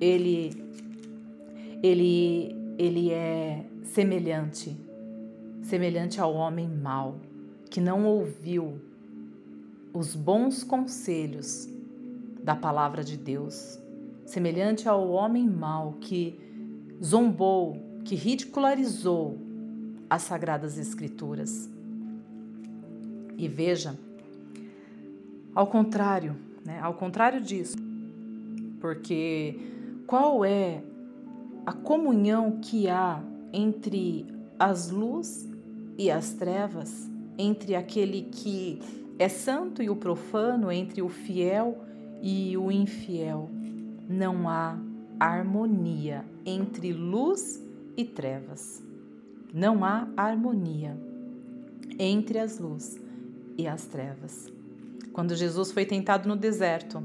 ele 0.00 0.50
ele 1.82 2.54
ele 2.78 3.10
é 3.10 3.64
semelhante, 3.84 4.76
semelhante 5.66 6.20
ao 6.20 6.32
homem 6.32 6.68
mau, 6.68 7.16
que 7.68 7.80
não 7.80 8.06
ouviu 8.06 8.80
os 9.92 10.14
bons 10.14 10.62
conselhos 10.62 11.68
da 12.40 12.54
palavra 12.54 13.02
de 13.02 13.16
Deus, 13.16 13.76
semelhante 14.24 14.88
ao 14.88 15.10
homem 15.10 15.44
mau 15.44 15.94
que 16.00 16.38
zombou, 17.02 17.82
que 18.04 18.14
ridicularizou 18.14 19.38
as 20.08 20.22
sagradas 20.22 20.78
escrituras. 20.78 21.68
E 23.36 23.48
veja, 23.48 23.98
ao 25.52 25.66
contrário, 25.66 26.36
né, 26.64 26.78
ao 26.80 26.94
contrário 26.94 27.40
disso, 27.40 27.76
porque 28.80 29.58
qual 30.06 30.44
é 30.44 30.80
a 31.66 31.72
comunhão 31.72 32.60
que 32.60 32.88
há 32.88 33.20
entre 33.52 34.26
as 34.58 34.90
luz 34.90 35.55
e 35.98 36.10
as 36.10 36.32
trevas, 36.32 37.10
entre 37.38 37.74
aquele 37.74 38.22
que 38.22 38.80
é 39.18 39.28
santo 39.28 39.82
e 39.82 39.90
o 39.90 39.96
profano, 39.96 40.70
entre 40.70 41.02
o 41.02 41.08
fiel 41.08 41.78
e 42.22 42.56
o 42.56 42.70
infiel. 42.70 43.50
Não 44.08 44.48
há 44.48 44.78
harmonia 45.18 46.24
entre 46.44 46.92
luz 46.92 47.62
e 47.96 48.04
trevas. 48.04 48.82
Não 49.52 49.84
há 49.84 50.08
harmonia. 50.16 50.96
entre 51.98 52.38
as 52.38 52.58
luzes 52.58 53.00
e 53.56 53.66
as 53.66 53.86
trevas. 53.86 54.52
Quando 55.14 55.34
Jesus 55.34 55.72
foi 55.72 55.86
tentado 55.86 56.28
no 56.28 56.36
deserto, 56.36 57.02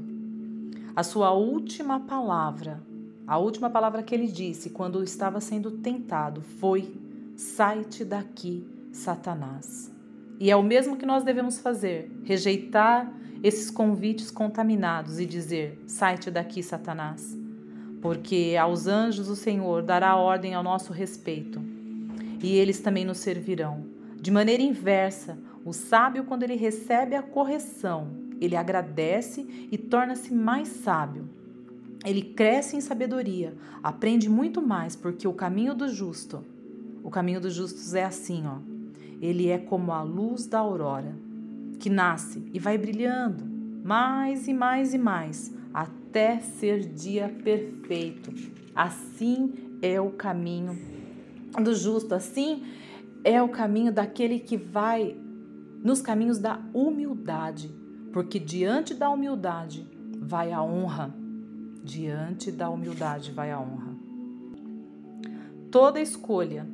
a 0.94 1.02
sua 1.02 1.32
última 1.32 2.00
palavra, 2.00 2.82
a 3.26 3.38
última 3.38 3.70
palavra 3.70 4.02
que 4.02 4.14
ele 4.14 4.26
disse 4.26 4.68
quando 4.68 5.02
estava 5.02 5.40
sendo 5.40 5.70
tentado 5.70 6.42
foi: 6.42 6.94
Sai-te 7.34 8.04
daqui, 8.04 8.66
Satanás. 8.92 9.90
E 10.38 10.50
é 10.50 10.56
o 10.56 10.62
mesmo 10.62 10.96
que 10.96 11.06
nós 11.06 11.24
devemos 11.24 11.58
fazer: 11.58 12.10
rejeitar 12.24 13.12
esses 13.42 13.70
convites 13.70 14.30
contaminados 14.30 15.18
e 15.18 15.26
dizer: 15.26 15.82
Sai-te 15.86 16.30
daqui, 16.30 16.62
Satanás. 16.62 17.36
Porque 18.00 18.56
aos 18.60 18.86
anjos 18.86 19.28
o 19.28 19.36
Senhor 19.36 19.82
dará 19.82 20.16
ordem 20.16 20.54
ao 20.54 20.62
nosso 20.62 20.92
respeito, 20.92 21.60
e 22.42 22.56
eles 22.56 22.80
também 22.80 23.04
nos 23.04 23.18
servirão. 23.18 23.86
De 24.20 24.30
maneira 24.30 24.62
inversa, 24.62 25.38
o 25.64 25.72
sábio, 25.72 26.24
quando 26.24 26.42
ele 26.42 26.56
recebe 26.56 27.14
a 27.14 27.22
correção, 27.22 28.08
ele 28.40 28.56
agradece 28.56 29.68
e 29.70 29.78
torna-se 29.78 30.34
mais 30.34 30.68
sábio. 30.68 31.28
Ele 32.04 32.22
cresce 32.22 32.76
em 32.76 32.80
sabedoria, 32.80 33.54
aprende 33.80 34.28
muito 34.28 34.60
mais, 34.60 34.96
porque 34.96 35.28
o 35.28 35.32
caminho 35.32 35.72
do 35.72 35.88
justo, 35.88 36.44
o 37.04 37.10
caminho 37.10 37.40
dos 37.40 37.54
justos 37.54 37.94
é 37.94 38.04
assim, 38.04 38.44
ó. 38.44 38.71
Ele 39.22 39.48
é 39.48 39.56
como 39.56 39.92
a 39.92 40.02
luz 40.02 40.46
da 40.46 40.58
aurora, 40.58 41.16
que 41.78 41.88
nasce 41.88 42.44
e 42.52 42.58
vai 42.58 42.76
brilhando 42.76 43.44
mais 43.84 44.48
e 44.48 44.52
mais 44.52 44.92
e 44.92 44.98
mais, 44.98 45.54
até 45.72 46.40
ser 46.40 46.80
dia 46.80 47.28
perfeito. 47.42 48.32
Assim 48.74 49.78
é 49.80 50.00
o 50.00 50.10
caminho 50.10 50.76
do 51.62 51.74
justo, 51.74 52.14
assim 52.14 52.64
é 53.24 53.40
o 53.40 53.48
caminho 53.48 53.92
daquele 53.92 54.40
que 54.40 54.56
vai 54.56 55.16
nos 55.82 56.00
caminhos 56.00 56.38
da 56.38 56.60
humildade, 56.74 57.72
porque 58.12 58.38
diante 58.38 58.94
da 58.94 59.08
humildade 59.08 59.86
vai 60.20 60.52
a 60.52 60.62
honra. 60.62 61.14
Diante 61.84 62.52
da 62.52 62.70
humildade 62.70 63.32
vai 63.32 63.50
a 63.50 63.58
honra. 63.58 63.92
Toda 65.70 66.00
escolha 66.00 66.66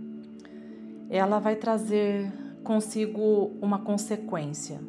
ela 1.10 1.38
vai 1.38 1.56
trazer 1.56 2.30
consigo 2.62 3.52
uma 3.60 3.78
consequência. 3.78 4.80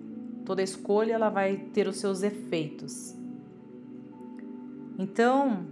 Toda 0.46 0.62
escolha 0.62 1.14
ela 1.14 1.30
vai 1.30 1.58
ter 1.74 1.88
os 1.88 1.98
seus 1.98 2.24
efeitos. 2.24 3.16
Então, 4.98 5.66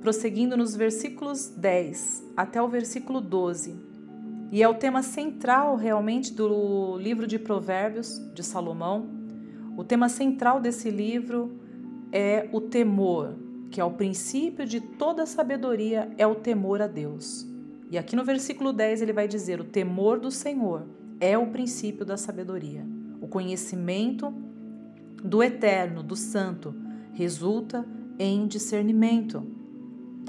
prosseguindo 0.00 0.56
nos 0.56 0.76
versículos 0.76 1.48
10 1.48 2.32
até 2.36 2.60
o 2.60 2.68
versículo 2.68 3.20
12, 3.20 3.92
e 4.50 4.62
é 4.62 4.68
o 4.68 4.74
tema 4.74 5.02
central 5.02 5.76
realmente 5.76 6.34
do 6.34 6.98
livro 6.98 7.26
de 7.26 7.38
Provérbios 7.38 8.20
de 8.34 8.42
Salomão. 8.42 9.08
O 9.78 9.82
tema 9.82 10.10
central 10.10 10.60
desse 10.60 10.90
livro 10.90 11.58
é 12.12 12.46
o 12.52 12.60
temor, 12.60 13.34
que 13.70 13.80
é 13.80 13.84
o 13.84 13.92
princípio 13.92 14.66
de 14.66 14.78
toda 14.78 15.24
sabedoria, 15.24 16.12
é 16.18 16.26
o 16.26 16.34
temor 16.34 16.82
a 16.82 16.86
Deus. 16.86 17.50
E 17.92 17.98
aqui 17.98 18.16
no 18.16 18.24
versículo 18.24 18.72
10 18.72 19.02
ele 19.02 19.12
vai 19.12 19.28
dizer: 19.28 19.60
o 19.60 19.64
temor 19.64 20.18
do 20.18 20.30
Senhor 20.30 20.86
é 21.20 21.36
o 21.36 21.48
princípio 21.48 22.06
da 22.06 22.16
sabedoria. 22.16 22.86
O 23.20 23.28
conhecimento 23.28 24.32
do 25.22 25.42
eterno, 25.42 26.02
do 26.02 26.16
santo, 26.16 26.74
resulta 27.12 27.84
em 28.18 28.46
discernimento. 28.46 29.46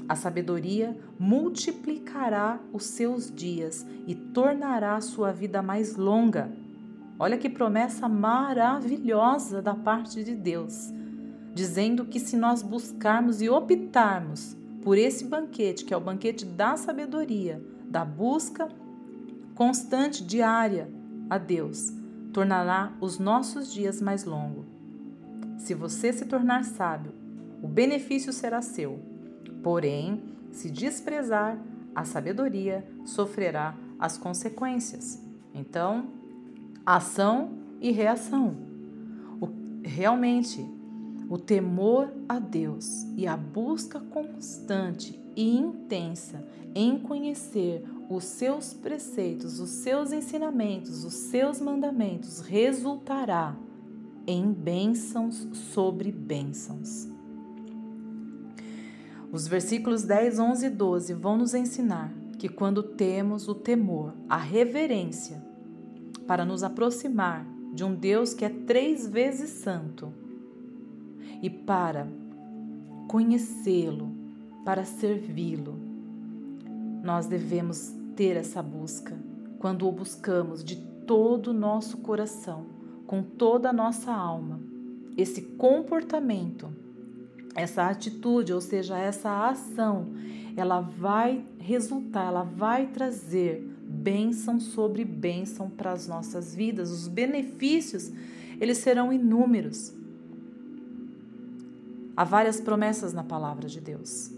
A 0.06 0.14
sabedoria 0.14 0.94
multiplicará 1.18 2.60
os 2.70 2.84
seus 2.84 3.34
dias 3.34 3.86
e 4.06 4.14
tornará 4.14 4.96
a 4.96 5.00
sua 5.00 5.32
vida 5.32 5.62
mais 5.62 5.96
longa. 5.96 6.52
Olha 7.18 7.38
que 7.38 7.48
promessa 7.48 8.06
maravilhosa 8.06 9.62
da 9.62 9.74
parte 9.74 10.22
de 10.22 10.34
Deus, 10.34 10.92
dizendo 11.54 12.04
que 12.04 12.20
se 12.20 12.36
nós 12.36 12.60
buscarmos 12.60 13.40
e 13.40 13.48
optarmos 13.48 14.54
por 14.84 14.98
esse 14.98 15.24
banquete, 15.24 15.84
que 15.84 15.92
é 15.92 15.96
o 15.96 16.00
banquete 16.00 16.44
da 16.44 16.76
sabedoria, 16.76 17.60
da 17.86 18.04
busca 18.04 18.68
constante, 19.54 20.22
diária 20.22 20.88
a 21.30 21.38
Deus, 21.38 21.92
tornará 22.32 22.92
os 23.00 23.18
nossos 23.18 23.72
dias 23.72 24.00
mais 24.00 24.24
longos. 24.24 24.66
Se 25.58 25.74
você 25.74 26.12
se 26.12 26.26
tornar 26.26 26.64
sábio, 26.64 27.12
o 27.62 27.66
benefício 27.66 28.32
será 28.32 28.60
seu 28.60 29.14
Porém, 29.64 30.22
se 30.52 30.70
desprezar 30.70 31.58
a 31.94 32.04
sabedoria, 32.04 32.86
sofrerá 33.06 33.74
as 33.98 34.18
consequências. 34.18 35.18
Então, 35.54 36.08
ação 36.84 37.52
e 37.80 37.90
reação. 37.90 38.54
O, 39.40 39.48
realmente, 39.82 40.62
o 41.28 41.38
temor 41.38 42.12
a 42.28 42.38
Deus 42.38 43.06
e 43.16 43.26
a 43.26 43.36
busca 43.36 44.00
constante 44.00 45.18
e 45.36 45.56
intensa 45.56 46.46
em 46.74 46.98
conhecer 46.98 47.82
os 48.08 48.24
seus 48.24 48.72
preceitos, 48.74 49.58
os 49.60 49.70
seus 49.70 50.12
ensinamentos, 50.12 51.04
os 51.04 51.14
seus 51.14 51.60
mandamentos 51.60 52.40
resultará 52.40 53.56
em 54.26 54.52
bênçãos 54.52 55.48
sobre 55.52 56.10
bênçãos. 56.10 57.08
Os 59.32 59.48
versículos 59.48 60.04
10, 60.04 60.38
11 60.38 60.66
e 60.66 60.70
12 60.70 61.14
vão 61.14 61.36
nos 61.36 61.54
ensinar 61.54 62.12
que 62.38 62.48
quando 62.48 62.82
temos 62.82 63.48
o 63.48 63.54
temor, 63.54 64.14
a 64.28 64.36
reverência, 64.36 65.42
para 66.26 66.44
nos 66.44 66.62
aproximar 66.62 67.46
de 67.72 67.82
um 67.82 67.94
Deus 67.94 68.32
que 68.32 68.44
é 68.44 68.48
três 68.48 69.06
vezes 69.06 69.50
santo 69.50 70.12
e 71.42 71.50
para 71.50 72.06
conhecê-lo, 73.08 74.10
para 74.64 74.84
servi-lo, 74.84 75.78
nós 77.02 77.26
devemos 77.26 77.92
ter 78.16 78.36
essa 78.36 78.62
busca 78.62 79.16
quando 79.58 79.86
o 79.86 79.92
buscamos 79.92 80.64
de 80.64 80.76
todo 81.06 81.48
o 81.48 81.54
nosso 81.54 81.98
coração, 81.98 82.66
com 83.06 83.22
toda 83.22 83.70
a 83.70 83.72
nossa 83.72 84.12
alma. 84.12 84.60
Esse 85.16 85.42
comportamento 85.42 86.68
essa 87.54 87.86
atitude, 87.86 88.52
ou 88.52 88.60
seja, 88.60 88.98
essa 88.98 89.48
ação, 89.48 90.08
ela 90.56 90.80
vai 90.80 91.44
resultar, 91.58 92.26
ela 92.26 92.42
vai 92.42 92.86
trazer 92.86 93.62
bênção 93.86 94.58
sobre 94.58 95.04
bênção 95.04 95.70
para 95.70 95.92
as 95.92 96.08
nossas 96.08 96.54
vidas. 96.54 96.90
Os 96.90 97.06
benefícios, 97.06 98.10
eles 98.60 98.78
serão 98.78 99.12
inúmeros. 99.12 99.92
Há 102.16 102.24
várias 102.24 102.60
promessas 102.60 103.12
na 103.12 103.24
palavra 103.24 103.68
de 103.68 103.80
Deus. 103.80 104.32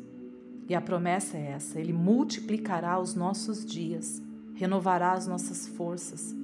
E 0.69 0.75
a 0.75 0.81
promessa 0.81 1.37
é 1.37 1.53
essa: 1.53 1.79
Ele 1.79 1.93
multiplicará 1.93 2.99
os 2.99 3.15
nossos 3.15 3.65
dias, 3.65 4.23
renovará 4.55 5.12
as 5.12 5.27
nossas 5.27 5.69
forças, 5.69 6.35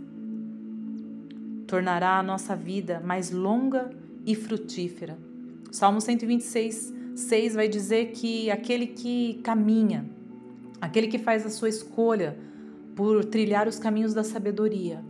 tornará 1.66 2.18
a 2.18 2.22
nossa 2.22 2.54
vida 2.54 3.00
mais 3.04 3.30
longa 3.30 3.90
e 4.24 4.34
frutífera 4.34 5.18
Salmo 5.72 6.02
126, 6.02 6.92
6 7.16 7.54
vai 7.54 7.66
dizer 7.66 8.12
que 8.12 8.50
aquele 8.50 8.88
que 8.88 9.40
caminha, 9.42 10.04
aquele 10.78 11.08
que 11.08 11.18
faz 11.18 11.46
a 11.46 11.50
sua 11.50 11.70
escolha 11.70 12.38
por 12.94 13.24
trilhar 13.24 13.66
os 13.66 13.78
caminhos 13.78 14.12
da 14.12 14.22
sabedoria, 14.22 15.02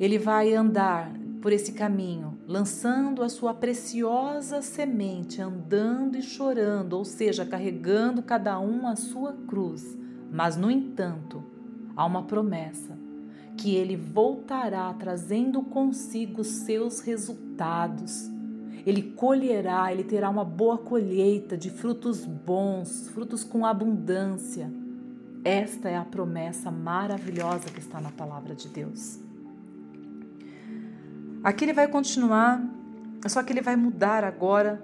ele 0.00 0.18
vai 0.18 0.52
andar 0.52 1.12
por 1.40 1.52
esse 1.52 1.72
caminho, 1.72 2.36
lançando 2.48 3.22
a 3.22 3.28
sua 3.28 3.54
preciosa 3.54 4.60
semente, 4.60 5.40
andando 5.40 6.16
e 6.16 6.22
chorando, 6.22 6.94
ou 6.94 7.04
seja, 7.04 7.46
carregando 7.46 8.22
cada 8.22 8.58
um 8.58 8.88
a 8.88 8.96
sua 8.96 9.32
cruz. 9.46 9.96
Mas, 10.32 10.56
no 10.56 10.68
entanto, 10.68 11.44
há 11.94 12.04
uma 12.04 12.24
promessa 12.24 12.98
que 13.56 13.76
ele 13.76 13.96
voltará 13.96 14.92
trazendo 14.94 15.62
consigo 15.62 16.42
seus 16.42 16.98
resultados 17.00 18.30
ele 18.88 19.02
colherá, 19.02 19.92
ele 19.92 20.02
terá 20.02 20.30
uma 20.30 20.46
boa 20.46 20.78
colheita 20.78 21.58
de 21.58 21.68
frutos 21.68 22.24
bons, 22.24 23.08
frutos 23.08 23.44
com 23.44 23.66
abundância. 23.66 24.72
Esta 25.44 25.90
é 25.90 25.96
a 25.98 26.06
promessa 26.06 26.70
maravilhosa 26.70 27.68
que 27.68 27.80
está 27.80 28.00
na 28.00 28.10
palavra 28.10 28.54
de 28.54 28.66
Deus. 28.68 29.27
Aqui 31.42 31.64
ele 31.64 31.72
vai 31.72 31.88
continuar, 31.88 32.62
só 33.26 33.42
que 33.42 33.52
ele 33.52 33.60
vai 33.60 33.76
mudar 33.76 34.24
agora. 34.24 34.82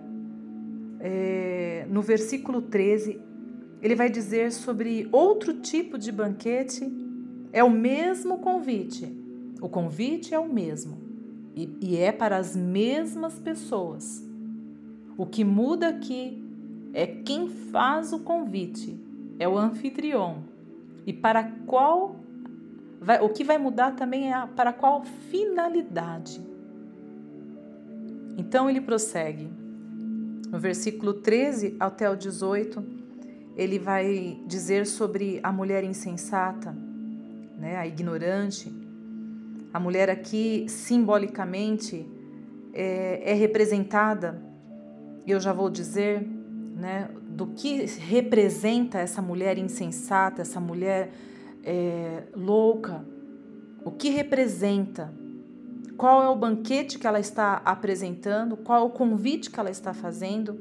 É, 1.01 1.87
no 1.91 2.01
versículo 2.01 2.63
13, 2.63 3.21
ele 3.83 3.95
vai 3.95 4.09
dizer 4.09 4.53
sobre 4.53 5.09
outro 5.13 5.61
tipo 5.61 5.99
de 5.99 6.11
banquete. 6.11 6.91
É 7.53 7.63
o 7.63 7.71
mesmo 7.71 8.39
convite. 8.39 9.25
O 9.61 9.69
convite 9.69 10.35
é 10.35 10.39
o 10.39 10.47
mesmo, 10.47 10.99
e, 11.55 11.79
e 11.81 11.97
é 11.97 12.13
para 12.13 12.37
as 12.37 12.55
mesmas 12.55 13.39
pessoas. 13.39 14.23
O 15.17 15.25
que 15.25 15.45
muda 15.45 15.89
aqui 15.89 16.43
é 16.93 17.07
quem 17.07 17.49
faz 17.49 18.13
o 18.13 18.19
convite, 18.19 18.99
é 19.39 19.49
o 19.49 19.57
anfitrião. 19.57 20.45
E 21.07 21.13
para 21.13 21.45
qual 21.67 22.17
vai, 23.05 23.21
o 23.21 23.29
que 23.29 23.45
vai 23.45 23.59
mudar 23.59 23.93
também 23.93 24.31
é 24.31 24.33
a, 24.33 24.47
para 24.47 24.73
qual 24.73 25.05
finalidade. 25.31 26.41
Então 28.37 28.69
ele 28.69 28.81
prossegue. 28.81 29.49
No 30.51 30.59
versículo 30.59 31.15
13 31.15 31.77
até 31.79 32.09
o 32.09 32.17
18, 32.17 32.83
ele 33.57 33.79
vai 33.79 34.41
dizer 34.47 34.87
sobre 34.87 35.39
a 35.43 35.53
mulher 35.53 35.85
insensata, 35.85 36.75
né, 37.59 37.77
a 37.77 37.87
ignorante. 37.87 38.73
A 39.73 39.79
mulher 39.81 40.09
aqui, 40.09 40.67
simbolicamente, 40.69 42.07
é, 42.73 43.33
é 43.33 43.35
representada, 43.35 44.41
eu 45.27 45.41
já 45.41 45.53
vou 45.53 45.69
dizer, 45.69 46.27
né, 46.77 47.09
do 47.29 47.49
que 47.49 47.85
representa 47.87 48.99
essa 48.99 49.21
mulher 49.21 49.59
insensata, 49.59 50.43
essa 50.43 50.61
mulher 50.61 51.11
é, 51.65 52.25
louca, 52.35 53.05
o 53.85 53.91
que 53.91 54.11
representa, 54.11 55.13
qual 55.97 56.23
é 56.23 56.29
o 56.29 56.37
banquete 56.37 56.99
que 56.99 57.07
ela 57.07 57.21
está 57.21 57.63
apresentando, 57.65 58.57
qual 58.57 58.83
é 58.83 58.85
o 58.85 58.91
convite 58.91 59.51
que 59.51 59.59
ela 59.59 59.71
está 59.71 59.95
fazendo. 59.95 60.59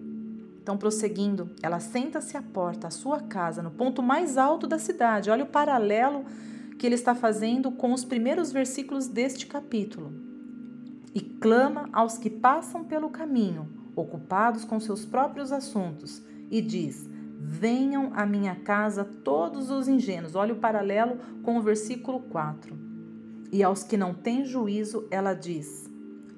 Então, 0.62 0.78
prosseguindo, 0.78 1.50
ela 1.62 1.80
senta-se 1.80 2.38
à 2.38 2.42
porta, 2.42 2.88
à 2.88 2.92
sua 2.92 3.20
casa, 3.20 3.62
no 3.62 3.72
ponto 3.72 4.02
mais 4.02 4.38
alto 4.38 4.66
da 4.66 4.80
cidade. 4.80 5.30
Olha 5.30 5.44
o 5.44 5.48
paralelo 5.48 6.24
que 6.78 6.88
ele 6.88 6.96
está 6.96 7.14
fazendo 7.14 7.72
com 7.72 7.92
os 7.92 8.06
primeiros 8.06 8.52
versículos 8.52 9.08
deste 9.08 9.46
capítulo. 9.46 10.12
E 11.14 11.22
clama 11.22 11.90
aos 11.92 12.18
que 12.18 12.30
passam 12.30 12.84
pelo 12.84 13.10
caminho, 13.10 13.68
ocupados 13.96 14.64
com 14.66 14.80
seus 14.80 15.06
próprios 15.06 15.52
assuntos, 15.52 16.22
e 16.50 16.62
diz: 16.62 17.10
Venham 17.46 18.14
à 18.16 18.26
minha 18.26 18.56
casa 18.56 19.04
todos 19.04 19.70
os 19.70 19.90
ingênuos. 19.90 20.34
Olha 20.34 20.54
o 20.54 20.60
paralelo 20.60 21.18
com 21.44 21.58
o 21.58 21.62
versículo 21.62 22.22
4. 22.22 22.74
E 23.52 23.62
aos 23.62 23.84
que 23.84 23.98
não 23.98 24.14
têm 24.14 24.46
juízo, 24.46 25.06
ela 25.12 25.34
diz: 25.34 25.92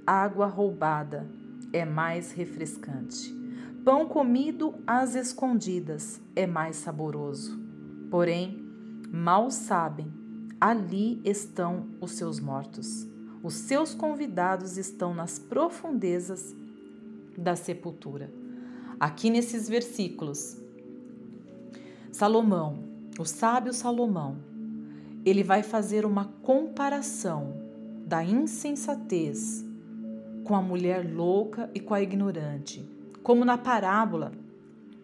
Água 0.05 0.47
roubada 0.47 1.29
é 1.71 1.85
mais 1.85 2.31
refrescante. 2.31 3.31
Pão 3.83 4.07
comido 4.07 4.73
às 4.87 5.13
escondidas 5.13 6.19
é 6.35 6.47
mais 6.47 6.77
saboroso. 6.77 7.55
Porém, 8.09 8.65
mal 9.11 9.51
sabem, 9.51 10.11
ali 10.59 11.21
estão 11.23 11.85
os 12.01 12.13
seus 12.13 12.39
mortos. 12.39 13.07
Os 13.43 13.53
seus 13.53 13.93
convidados 13.93 14.75
estão 14.75 15.13
nas 15.13 15.37
profundezas 15.37 16.55
da 17.37 17.55
sepultura. 17.55 18.33
Aqui 18.99 19.29
nesses 19.29 19.69
versículos, 19.69 20.64
Salomão, 22.17 22.79
o 23.19 23.25
sábio 23.25 23.73
Salomão, 23.73 24.37
ele 25.25 25.43
vai 25.43 25.61
fazer 25.61 26.05
uma 26.05 26.23
comparação 26.43 27.57
da 28.07 28.23
insensatez 28.23 29.65
com 30.45 30.55
a 30.55 30.61
mulher 30.61 31.05
louca 31.13 31.69
e 31.75 31.79
com 31.81 31.93
a 31.93 32.01
ignorante, 32.01 32.89
como 33.21 33.43
na 33.43 33.57
parábola 33.57 34.31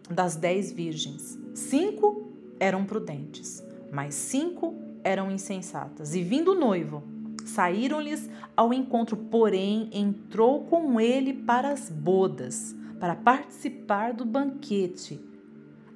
das 0.08 0.36
dez 0.36 0.72
virgens. 0.72 1.38
Cinco 1.52 2.32
eram 2.58 2.86
prudentes, 2.86 3.62
mas 3.92 4.14
cinco 4.14 4.74
eram 5.04 5.30
insensatas. 5.30 6.14
E 6.14 6.22
vindo 6.22 6.52
o 6.52 6.58
noivo, 6.58 7.02
saíram-lhes 7.44 8.30
ao 8.56 8.72
encontro, 8.72 9.18
porém 9.18 9.90
entrou 9.92 10.64
com 10.64 10.98
ele 10.98 11.34
para 11.34 11.72
as 11.72 11.90
bodas, 11.90 12.74
para 12.98 13.14
participar 13.14 14.14
do 14.14 14.24
banquete 14.24 15.20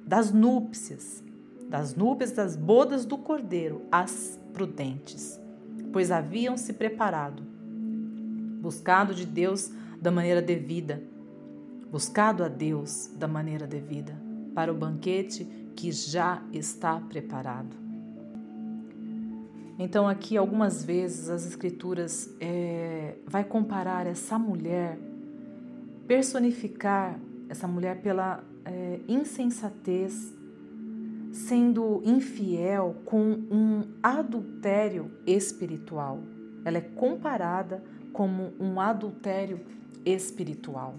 das 0.07 0.31
núpcias, 0.31 1.21
das 1.69 1.93
núpcias 1.93 2.31
das 2.31 2.55
bodas 2.55 3.05
do 3.05 3.17
cordeiro, 3.17 3.81
as 3.91 4.39
prudentes, 4.53 5.37
pois 5.91 6.11
haviam 6.11 6.55
se 6.55 6.71
preparado, 6.71 7.43
buscado 8.61 9.13
de 9.13 9.25
Deus 9.25 9.69
da 10.01 10.09
maneira 10.09 10.41
devida, 10.41 11.03
buscado 11.91 12.41
a 12.43 12.47
Deus 12.47 13.11
da 13.17 13.27
maneira 13.27 13.67
devida, 13.67 14.17
para 14.55 14.71
o 14.71 14.77
banquete 14.77 15.45
que 15.75 15.91
já 15.91 16.41
está 16.53 16.99
preparado. 17.01 17.75
Então 19.77 20.07
aqui 20.07 20.37
algumas 20.37 20.83
vezes 20.83 21.29
as 21.29 21.45
escrituras 21.45 22.33
é, 22.39 23.15
vai 23.27 23.43
comparar 23.43 24.07
essa 24.07 24.39
mulher, 24.39 24.97
personificar 26.07 27.19
essa 27.49 27.67
mulher 27.67 28.01
pela 28.01 28.43
é, 28.67 28.99
insensatez, 29.07 30.33
sendo 31.31 32.01
infiel 32.03 32.95
com 33.05 33.21
um 33.49 33.83
adultério 34.03 35.11
espiritual. 35.25 36.19
Ela 36.65 36.79
é 36.79 36.81
comparada 36.81 37.83
como 38.11 38.51
um 38.59 38.79
adultério 38.81 39.59
espiritual. 40.05 40.95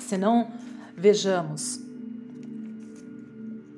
Se 0.00 0.18
não, 0.18 0.50
vejamos, 0.96 1.80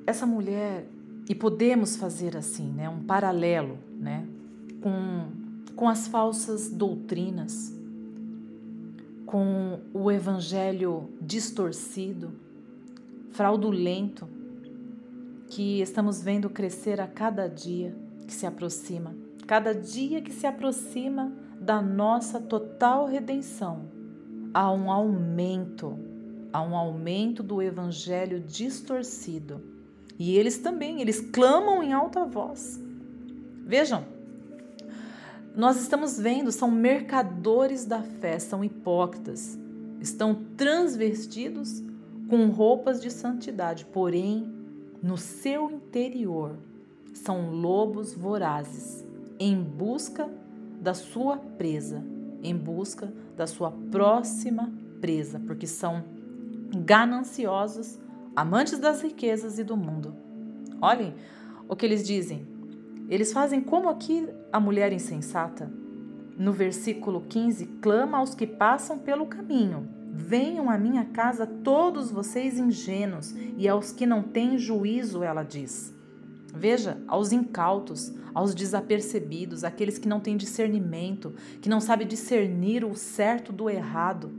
essa 0.07 0.27
mulher, 0.27 0.87
e 1.29 1.35
podemos 1.35 1.97
fazer 1.97 2.37
assim, 2.37 2.73
né, 2.73 2.88
um 2.88 3.03
paralelo 3.03 3.79
né, 3.99 4.27
com, 4.81 5.29
com 5.75 5.88
as 5.88 6.07
falsas 6.07 6.71
doutrinas, 6.71 7.75
com 9.25 9.81
o 9.92 10.11
evangelho 10.11 11.09
distorcido, 11.21 12.45
fraudulento 13.37 14.27
que 15.49 15.83
estamos 15.83 16.22
vendo 16.22 16.49
crescer 16.49 17.03
a 17.03 17.07
cada 17.07 17.46
dia 17.46 17.94
que 18.27 18.33
se 18.33 18.46
aproxima, 18.46 19.14
cada 19.46 19.75
dia 19.75 20.22
que 20.22 20.33
se 20.33 20.46
aproxima 20.46 21.31
da 21.61 21.83
nossa 21.83 22.40
total 22.40 23.07
redenção, 23.07 23.90
há 24.55 24.72
um 24.72 24.90
aumento, 24.90 25.99
há 26.51 26.62
um 26.62 26.75
aumento 26.75 27.42
do 27.42 27.61
evangelho 27.61 28.40
distorcido. 28.40 29.62
E 30.18 30.35
eles 30.38 30.59
também, 30.59 31.03
eles 31.03 31.20
clamam 31.20 31.83
em 31.83 31.92
alta 31.92 32.25
voz. 32.25 32.81
Vejam, 33.66 34.03
nós 35.55 35.79
estamos 35.79 36.18
vendo, 36.18 36.51
são 36.51 36.70
mercadores 36.70 37.85
da 37.85 38.03
fé, 38.03 38.38
são 38.38 38.64
hipócritas, 38.64 39.59
estão 40.01 40.35
transvestidos 40.57 41.83
com 42.28 42.48
roupas 42.48 43.00
de 43.00 43.10
santidade, 43.10 43.84
porém, 43.86 44.52
no 45.02 45.16
seu 45.16 45.70
interior 45.70 46.56
são 47.12 47.50
lobos 47.50 48.14
vorazes, 48.14 49.06
em 49.38 49.62
busca 49.62 50.28
da 50.80 50.94
sua 50.94 51.36
presa, 51.36 52.02
em 52.42 52.56
busca 52.56 53.12
da 53.36 53.46
sua 53.46 53.70
próxima 53.90 54.72
presa, 55.00 55.40
porque 55.46 55.66
são 55.66 56.04
gananciosos, 56.84 57.98
amantes 58.34 58.78
das 58.78 59.02
riquezas 59.02 59.58
e 59.58 59.64
do 59.64 59.76
mundo. 59.76 60.14
Olhem 60.80 61.14
o 61.68 61.76
que 61.76 61.86
eles 61.86 62.06
dizem. 62.06 62.46
Eles 63.08 63.32
fazem 63.32 63.60
como 63.60 63.88
aqui 63.88 64.28
a 64.52 64.58
mulher 64.58 64.92
insensata. 64.92 65.70
No 66.36 66.52
versículo 66.52 67.22
15, 67.22 67.66
clama 67.80 68.18
aos 68.18 68.34
que 68.34 68.46
passam 68.46 68.98
pelo 68.98 69.26
caminho 69.26 69.95
Venham 70.16 70.70
à 70.70 70.79
minha 70.79 71.05
casa 71.05 71.46
todos 71.46 72.11
vocês 72.11 72.59
ingênuos 72.59 73.35
e 73.59 73.68
aos 73.68 73.92
que 73.92 74.07
não 74.07 74.22
têm 74.22 74.57
juízo, 74.57 75.22
ela 75.22 75.42
diz. 75.42 75.94
Veja, 76.55 76.98
aos 77.07 77.33
incautos, 77.33 78.14
aos 78.33 78.55
desapercebidos, 78.55 79.62
aqueles 79.62 79.98
que 79.98 80.09
não 80.09 80.18
têm 80.18 80.35
discernimento, 80.38 81.35
que 81.61 81.68
não 81.68 81.83
sabem 81.83 82.07
discernir 82.07 82.83
o 82.83 82.94
certo 82.94 83.52
do 83.52 83.68
errado. 83.68 84.33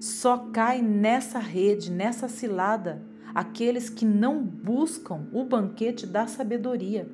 Só 0.00 0.38
cai 0.38 0.80
nessa 0.80 1.38
rede, 1.38 1.90
nessa 1.90 2.26
cilada, 2.26 3.02
aqueles 3.34 3.90
que 3.90 4.06
não 4.06 4.42
buscam 4.42 5.26
o 5.34 5.44
banquete 5.44 6.06
da 6.06 6.26
sabedoria. 6.26 7.06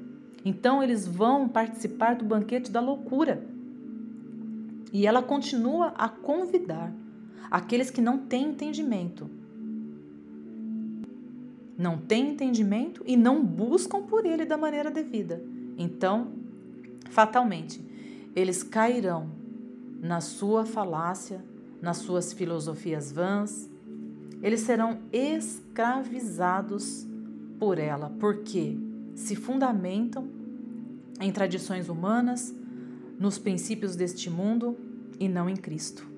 Então 0.45 0.81
eles 0.81 1.09
vão 1.09 1.49
participar 1.49 2.15
do 2.15 2.25
banquete 2.25 2.71
da 2.71 2.81
loucura. 2.81 3.45
E 4.93 5.09
ela 5.09 5.25
continua 5.25 5.89
a 5.99 6.09
convidar 6.09 6.95
aqueles 7.51 7.91
que 7.91 8.01
não 8.01 8.19
têm 8.19 8.51
entendimento. 8.51 9.29
Não 11.79 11.99
têm 11.99 12.31
entendimento 12.31 13.03
e 13.07 13.17
não 13.17 13.45
buscam 13.45 14.03
por 14.03 14.25
ele 14.25 14.45
da 14.45 14.57
maneira 14.57 14.91
devida. 14.91 15.43
Então, 15.77 16.33
fatalmente, 17.11 17.81
eles 18.35 18.63
cairão 18.63 19.31
na 20.01 20.21
sua 20.21 20.65
falácia, 20.65 21.45
nas 21.81 21.99
suas 21.99 22.33
filosofias 22.33 23.13
vãs, 23.13 23.69
eles 24.43 24.61
serão 24.61 24.99
escravizados 25.13 27.07
por 27.59 27.79
ela, 27.79 28.11
porque 28.21 28.77
se 29.15 29.35
fundamentam 29.35 30.29
em 31.21 31.33
tradições 31.33 31.89
humanas, 31.89 32.55
nos 33.19 33.39
princípios 33.39 33.97
deste 33.97 34.29
mundo 34.29 34.77
e 35.19 35.27
não 35.29 35.49
em 35.49 35.57
Cristo. 35.57 36.16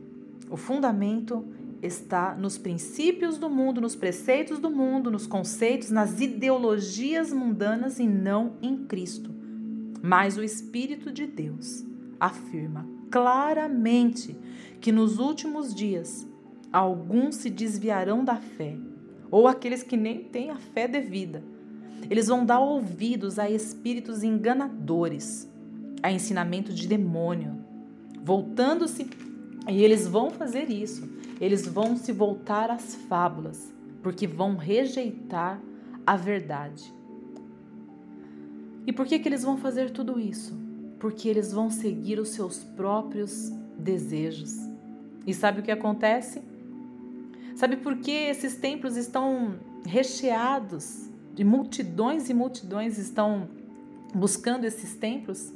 O 0.50 0.56
fundamento 0.56 1.44
está 1.82 2.34
nos 2.34 2.58
princípios 2.58 3.38
do 3.38 3.48
mundo, 3.48 3.80
nos 3.80 3.94
preceitos 3.94 4.58
do 4.58 4.70
mundo, 4.70 5.10
nos 5.10 5.26
conceitos, 5.26 5.90
nas 5.90 6.20
ideologias 6.20 7.32
mundanas 7.32 7.98
e 7.98 8.06
não 8.06 8.54
em 8.60 8.76
Cristo. 8.84 9.32
Mas 10.02 10.36
o 10.36 10.42
Espírito 10.42 11.12
de 11.12 11.26
Deus 11.26 11.84
afirma 12.18 12.86
claramente 13.10 14.36
que 14.80 14.92
nos 14.92 15.18
últimos 15.18 15.74
dias 15.74 16.26
alguns 16.72 17.36
se 17.36 17.50
desviarão 17.50 18.24
da 18.24 18.36
fé, 18.36 18.76
ou 19.30 19.46
aqueles 19.46 19.82
que 19.82 19.96
nem 19.96 20.24
têm 20.24 20.50
a 20.50 20.56
fé 20.56 20.86
devida. 20.86 21.42
Eles 22.10 22.28
vão 22.28 22.44
dar 22.44 22.60
ouvidos 22.60 23.38
a 23.38 23.50
espíritos 23.50 24.22
enganadores, 24.22 25.50
a 26.02 26.12
ensinamento 26.12 26.72
de 26.72 26.86
demônio, 26.86 27.58
voltando-se, 28.22 29.04
e 29.68 29.84
eles 29.84 30.06
vão 30.06 30.30
fazer 30.30 30.70
isso. 30.70 31.08
Eles 31.40 31.66
vão 31.66 31.96
se 31.96 32.12
voltar 32.12 32.70
às 32.70 32.94
fábulas, 32.94 33.72
porque 34.02 34.26
vão 34.26 34.56
rejeitar 34.56 35.60
a 36.06 36.16
verdade. 36.16 36.92
E 38.86 38.92
por 38.92 39.06
que, 39.06 39.18
que 39.18 39.28
eles 39.28 39.44
vão 39.44 39.58
fazer 39.58 39.90
tudo 39.90 40.18
isso? 40.18 40.58
Porque 40.98 41.28
eles 41.28 41.52
vão 41.52 41.70
seguir 41.70 42.18
os 42.18 42.30
seus 42.30 42.64
próprios 42.64 43.52
desejos. 43.78 44.56
E 45.26 45.34
sabe 45.34 45.60
o 45.60 45.62
que 45.62 45.70
acontece? 45.70 46.42
Sabe 47.54 47.76
por 47.76 47.96
que 47.98 48.10
esses 48.10 48.56
templos 48.56 48.96
estão 48.96 49.56
recheados 49.84 51.08
de 51.34 51.44
multidões 51.44 52.30
e 52.30 52.34
multidões 52.34 52.98
estão 52.98 53.48
buscando 54.14 54.64
esses 54.64 54.96
templos? 54.96 55.52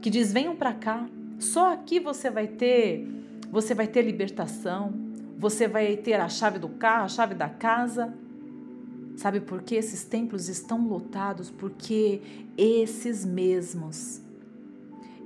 Que 0.00 0.08
diz: 0.08 0.32
venham 0.32 0.54
para 0.54 0.72
cá, 0.72 1.08
só 1.40 1.72
aqui 1.72 1.98
você 1.98 2.30
vai 2.30 2.46
ter, 2.46 3.04
você 3.50 3.74
vai 3.74 3.86
ter 3.86 4.02
libertação, 4.02 4.94
você 5.36 5.66
vai 5.66 5.96
ter 5.96 6.14
a 6.14 6.28
chave 6.28 6.58
do 6.58 6.68
carro, 6.68 7.04
a 7.04 7.08
chave 7.08 7.34
da 7.34 7.48
casa. 7.48 8.14
Sabe 9.16 9.40
por 9.40 9.62
que 9.62 9.74
esses 9.74 10.04
templos 10.04 10.48
estão 10.48 10.86
lotados? 10.86 11.50
Porque 11.50 12.20
esses 12.56 13.24
mesmos, 13.24 14.20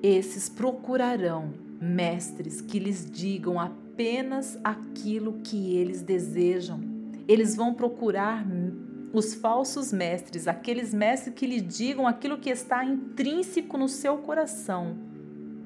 esses 0.03 0.49
procurarão 0.49 1.53
mestres 1.81 2.61
que 2.61 2.79
lhes 2.79 3.09
digam 3.11 3.61
apenas 3.61 4.59
aquilo 4.65 5.41
que 5.45 5.77
eles 5.77 6.01
desejam. 6.01 6.81
Eles 7.29 7.55
vão 7.55 7.75
procurar 7.75 8.47
os 9.13 9.35
falsos 9.35 9.93
mestres, 9.93 10.49
aqueles 10.49 10.93
mestres 10.93 11.35
que 11.35 11.47
lhe 11.47 11.61
digam 11.61 12.07
aquilo 12.07 12.39
que 12.39 12.51
está 12.51 12.85
intrínseco 12.85 13.79
no 13.79 13.89
seu 13.89 14.19
coração, 14.19 14.97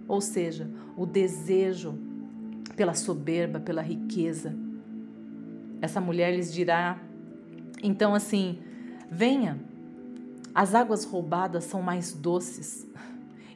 ou 0.06 0.20
seja, 0.20 0.70
o 0.96 1.06
desejo 1.06 2.07
pela 2.76 2.94
soberba, 2.94 3.60
pela 3.60 3.82
riqueza. 3.82 4.54
Essa 5.80 6.00
mulher 6.00 6.34
lhes 6.34 6.52
dirá: 6.52 6.98
então, 7.82 8.14
assim, 8.14 8.58
venha, 9.10 9.58
as 10.54 10.74
águas 10.74 11.04
roubadas 11.04 11.64
são 11.64 11.82
mais 11.82 12.12
doces 12.12 12.86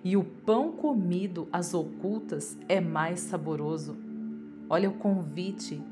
e 0.05 0.17
o 0.17 0.25
pão 0.25 0.73
comido 0.73 1.49
às 1.53 1.75
ocultas 1.75 2.57
é 2.69 2.81
mais 2.81 3.21
saboroso. 3.21 3.97
Olha 4.69 4.89
o 4.89 4.95
convite 4.95 5.83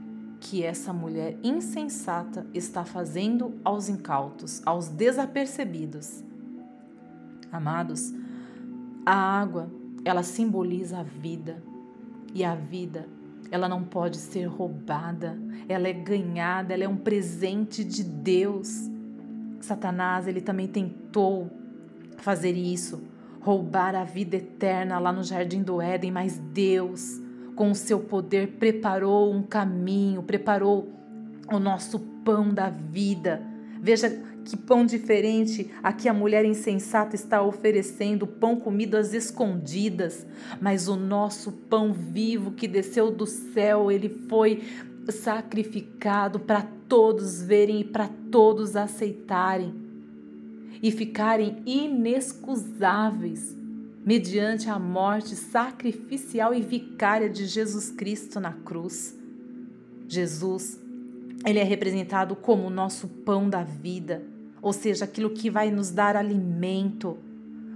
que 0.40 0.62
essa 0.64 0.92
mulher 0.92 1.36
insensata 1.42 2.46
está 2.54 2.84
fazendo 2.84 3.54
aos 3.62 3.88
incautos, 3.88 4.62
aos 4.64 4.88
desapercebidos. 4.88 6.24
Amados, 7.52 8.14
a 9.04 9.12
água, 9.12 9.70
ela 10.04 10.22
simboliza 10.22 11.00
a 11.00 11.02
vida, 11.02 11.62
e 12.34 12.44
a 12.44 12.54
vida, 12.54 13.06
ela 13.50 13.68
não 13.68 13.82
pode 13.82 14.16
ser 14.16 14.44
roubada, 14.44 15.38
ela 15.68 15.88
é 15.88 15.92
ganhada, 15.92 16.72
ela 16.72 16.84
é 16.84 16.88
um 16.88 16.96
presente 16.96 17.84
de 17.84 18.04
Deus. 18.04 18.88
Satanás, 19.60 20.26
ele 20.26 20.40
também 20.40 20.68
tentou 20.68 21.50
fazer 22.18 22.52
isso, 22.52 23.02
roubar 23.40 23.94
a 23.94 24.04
vida 24.04 24.36
eterna 24.36 24.98
lá 24.98 25.12
no 25.12 25.22
jardim 25.22 25.62
do 25.62 25.80
Éden, 25.80 26.12
mas 26.12 26.38
Deus, 26.38 27.20
com 27.56 27.70
o 27.70 27.74
seu 27.74 28.00
poder, 28.00 28.56
preparou 28.58 29.32
um 29.32 29.42
caminho, 29.42 30.22
preparou 30.22 30.88
o 31.52 31.58
nosso 31.58 31.98
pão 32.24 32.52
da 32.52 32.70
vida. 32.70 33.42
Veja 33.80 34.08
que 34.50 34.56
pão 34.56 34.84
diferente 34.84 35.70
aqui 35.80 36.08
a 36.08 36.12
mulher 36.12 36.44
insensata 36.44 37.14
está 37.14 37.40
oferecendo, 37.40 38.26
pão 38.26 38.56
comido 38.56 38.96
às 38.96 39.14
escondidas, 39.14 40.26
mas 40.60 40.88
o 40.88 40.96
nosso 40.96 41.52
pão 41.52 41.92
vivo 41.92 42.50
que 42.50 42.66
desceu 42.66 43.12
do 43.12 43.26
céu, 43.26 43.92
ele 43.92 44.08
foi 44.28 44.62
sacrificado 45.08 46.40
para 46.40 46.62
todos 46.88 47.40
verem 47.40 47.80
e 47.80 47.84
para 47.84 48.08
todos 48.30 48.74
aceitarem 48.74 49.72
e 50.82 50.90
ficarem 50.90 51.62
inexcusáveis 51.64 53.56
mediante 54.04 54.68
a 54.68 54.78
morte 54.78 55.36
sacrificial 55.36 56.52
e 56.52 56.60
vicária 56.60 57.30
de 57.30 57.46
Jesus 57.46 57.90
Cristo 57.90 58.40
na 58.40 58.52
cruz. 58.52 59.16
Jesus, 60.08 60.80
ele 61.46 61.58
é 61.58 61.64
representado 61.64 62.34
como 62.34 62.66
o 62.66 62.70
nosso 62.70 63.06
pão 63.06 63.48
da 63.48 63.62
vida, 63.62 64.22
ou 64.62 64.72
seja, 64.72 65.04
aquilo 65.04 65.30
que 65.30 65.50
vai 65.50 65.70
nos 65.70 65.90
dar 65.90 66.16
alimento, 66.16 67.16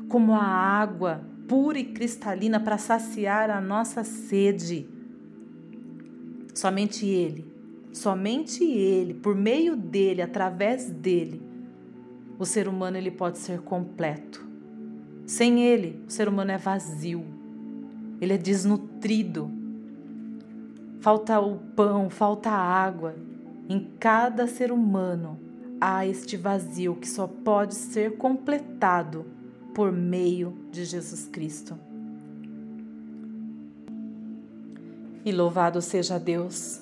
como 0.09 0.35
a 0.35 0.45
água 0.45 1.23
pura 1.49 1.79
e 1.79 1.85
cristalina 1.85 2.61
para 2.61 2.79
saciar 2.79 3.51
a 3.51 3.61
nossa 3.61 4.05
sede. 4.05 4.87
Somente 6.55 7.07
Ele, 7.07 7.47
somente 7.93 8.65
Ele, 8.65 9.15
por 9.15 9.35
meio 9.35 9.77
dele, 9.77 10.23
através 10.23 10.91
dele, 10.91 11.43
o 12.39 12.45
ser 12.45 12.69
humano 12.69 12.97
ele 12.97 13.11
pode 13.11 13.39
ser 13.39 13.61
completo. 13.61 14.45
Sem 15.27 15.65
ele, 15.65 16.03
o 16.07 16.11
ser 16.11 16.29
humano 16.29 16.51
é 16.51 16.59
vazio. 16.59 17.25
Ele 18.21 18.33
é 18.33 18.37
desnutrido. 18.37 19.51
Falta 21.01 21.39
o 21.41 21.57
pão, 21.57 22.11
falta 22.11 22.51
a 22.51 22.59
água. 22.59 23.15
Em 23.69 23.89
cada 23.99 24.47
ser 24.47 24.73
humano 24.73 25.39
há 25.87 26.07
este 26.07 26.35
vazio 26.35 26.97
que 26.97 27.07
só 27.07 27.27
pode 27.27 27.75
ser 27.75 28.17
completado 28.17 29.27
por 29.75 29.93
meio 29.93 30.57
de 30.73 30.83
Jesus 30.83 31.29
Cristo. 31.29 31.79
E 35.23 35.31
louvado 35.31 35.83
seja 35.83 36.19
Deus 36.19 36.81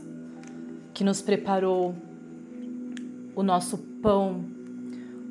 que 0.94 1.02
nos 1.02 1.20
preparou 1.20 1.96
o 3.34 3.42
nosso 3.42 3.76
pão 3.76 4.44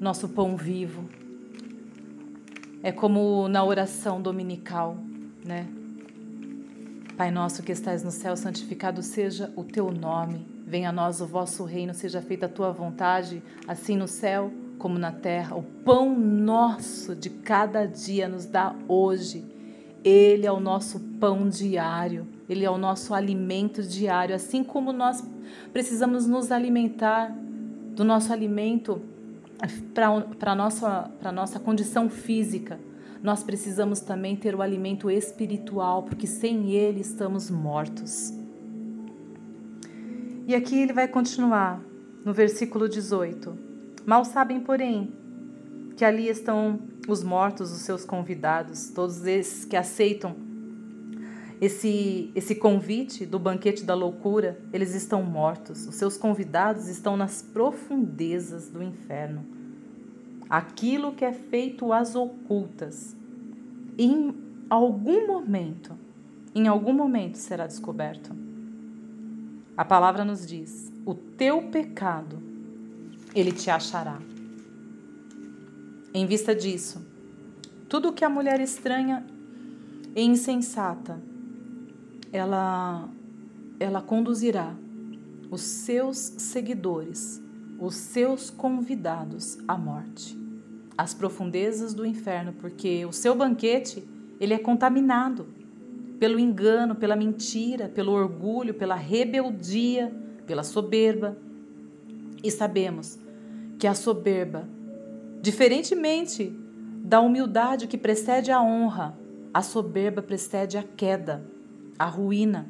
nosso 0.02 0.28
pão 0.28 0.58
vivo. 0.58 1.08
É 2.84 2.92
como 2.92 3.48
na 3.48 3.64
oração 3.64 4.22
dominical, 4.22 4.98
né? 5.46 5.70
Pai 7.16 7.32
nosso 7.32 7.64
que 7.64 7.72
estás 7.72 8.04
no 8.04 8.12
céu, 8.12 8.36
santificado 8.36 9.02
seja 9.02 9.54
o 9.56 9.64
teu 9.64 9.92
nome. 9.92 10.51
Venha 10.72 10.88
a 10.88 10.94
nós 10.94 11.20
o 11.20 11.28
vosso 11.28 11.66
reino, 11.66 11.94
seja 11.94 12.22
feita 12.22 12.46
a 12.46 12.50
tua 12.50 12.72
vontade, 12.72 13.44
assim 13.68 13.98
no 13.98 14.08
céu 14.08 14.50
como 14.80 14.98
na 14.98 15.12
terra. 15.12 15.58
O 15.58 15.64
pão 15.64 16.18
nosso 16.18 17.14
de 17.14 17.30
cada 17.30 17.86
dia 17.86 18.30
nos 18.30 18.46
dá 18.46 18.74
hoje. 18.88 19.44
Ele 20.02 20.48
é 20.48 20.52
o 20.52 20.62
nosso 20.62 20.98
pão 21.20 21.50
diário, 21.50 22.26
ele 22.48 22.64
é 22.64 22.72
o 22.72 22.78
nosso 22.78 23.14
alimento 23.14 23.84
diário, 23.84 24.34
assim 24.34 24.64
como 24.64 24.94
nós 24.94 25.22
precisamos 25.74 26.26
nos 26.26 26.54
alimentar 26.54 27.36
do 27.94 28.06
nosso 28.06 28.32
alimento 28.32 29.02
para 29.94 30.52
a 30.54 30.56
nossa, 30.56 31.12
nossa 31.34 31.60
condição 31.60 32.10
física, 32.10 32.80
nós 33.22 33.44
precisamos 33.44 34.00
também 34.00 34.38
ter 34.38 34.56
o 34.56 34.62
alimento 34.62 35.12
espiritual, 35.12 36.04
porque 36.04 36.26
sem 36.26 36.72
ele 36.72 37.02
estamos 37.02 37.52
mortos. 37.52 38.40
E 40.52 40.56
aqui 40.56 40.82
ele 40.82 40.92
vai 40.92 41.08
continuar 41.08 41.82
no 42.26 42.34
versículo 42.34 42.90
18. 42.90 43.58
Mal 44.06 44.26
sabem, 44.26 44.60
porém, 44.60 45.10
que 45.96 46.04
ali 46.04 46.28
estão 46.28 46.78
os 47.08 47.24
mortos, 47.24 47.72
os 47.72 47.84
seus 47.84 48.04
convidados, 48.04 48.90
todos 48.90 49.26
esses 49.26 49.64
que 49.64 49.78
aceitam 49.78 50.36
esse, 51.62 52.34
esse 52.36 52.54
convite 52.54 53.26
do 53.26 53.40
banquete 53.40 53.86
da 53.86 53.96
loucura, 53.96 54.60
eles 54.74 54.94
estão 54.94 55.24
mortos. 55.24 55.88
Os 55.88 55.96
seus 55.96 56.18
convidados 56.18 56.90
estão 56.90 57.16
nas 57.16 57.42
profundezas 57.42 58.68
do 58.68 58.84
inferno. 58.84 59.46
Aquilo 60.50 61.14
que 61.14 61.24
é 61.24 61.32
feito 61.32 61.94
às 61.94 62.14
ocultas, 62.14 63.16
em 63.98 64.36
algum 64.70 65.26
momento, 65.28 65.98
em 66.54 66.68
algum 66.68 66.92
momento 66.92 67.38
será 67.38 67.66
descoberto. 67.66 68.51
A 69.76 69.86
palavra 69.86 70.26
nos 70.26 70.46
diz: 70.46 70.92
o 71.06 71.14
teu 71.14 71.64
pecado, 71.64 72.42
ele 73.34 73.52
te 73.52 73.70
achará. 73.70 74.20
Em 76.14 76.26
vista 76.26 76.54
disso, 76.54 77.02
tudo 77.88 78.12
que 78.14 78.26
a 78.26 78.30
mulher 78.30 78.60
estranha 78.60 79.26
e 80.16 80.22
insensata 80.24 81.22
ela, 82.34 83.10
ela 83.80 84.02
conduzirá 84.02 84.76
os 85.50 85.62
seus 85.62 86.18
seguidores, 86.18 87.42
os 87.80 87.96
seus 87.96 88.50
convidados 88.50 89.58
à 89.68 89.78
morte. 89.78 90.38
às 90.98 91.14
profundezas 91.14 91.94
do 91.94 92.06
inferno, 92.06 92.54
porque 92.54 93.06
o 93.06 93.12
seu 93.12 93.34
banquete, 93.34 94.08
ele 94.40 94.54
é 94.54 94.60
contaminado 94.60 95.48
pelo 96.22 96.38
engano, 96.38 96.94
pela 96.94 97.16
mentira, 97.16 97.90
pelo 97.90 98.12
orgulho, 98.12 98.76
pela 98.76 98.94
rebeldia, 98.94 100.16
pela 100.46 100.62
soberba. 100.62 101.36
E 102.44 102.52
sabemos 102.52 103.18
que 103.80 103.88
a 103.88 103.96
soberba, 103.96 104.70
diferentemente 105.42 106.56
da 107.04 107.20
humildade 107.20 107.88
que 107.88 107.98
precede 107.98 108.52
a 108.52 108.62
honra, 108.62 109.18
a 109.52 109.64
soberba 109.64 110.22
precede 110.22 110.78
a 110.78 110.84
queda, 110.84 111.44
a 111.98 112.06
ruína. 112.06 112.70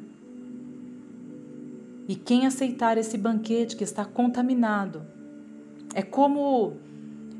E 2.08 2.16
quem 2.16 2.46
aceitar 2.46 2.96
esse 2.96 3.18
banquete 3.18 3.76
que 3.76 3.84
está 3.84 4.02
contaminado 4.02 5.02
é 5.94 6.00
como 6.00 6.78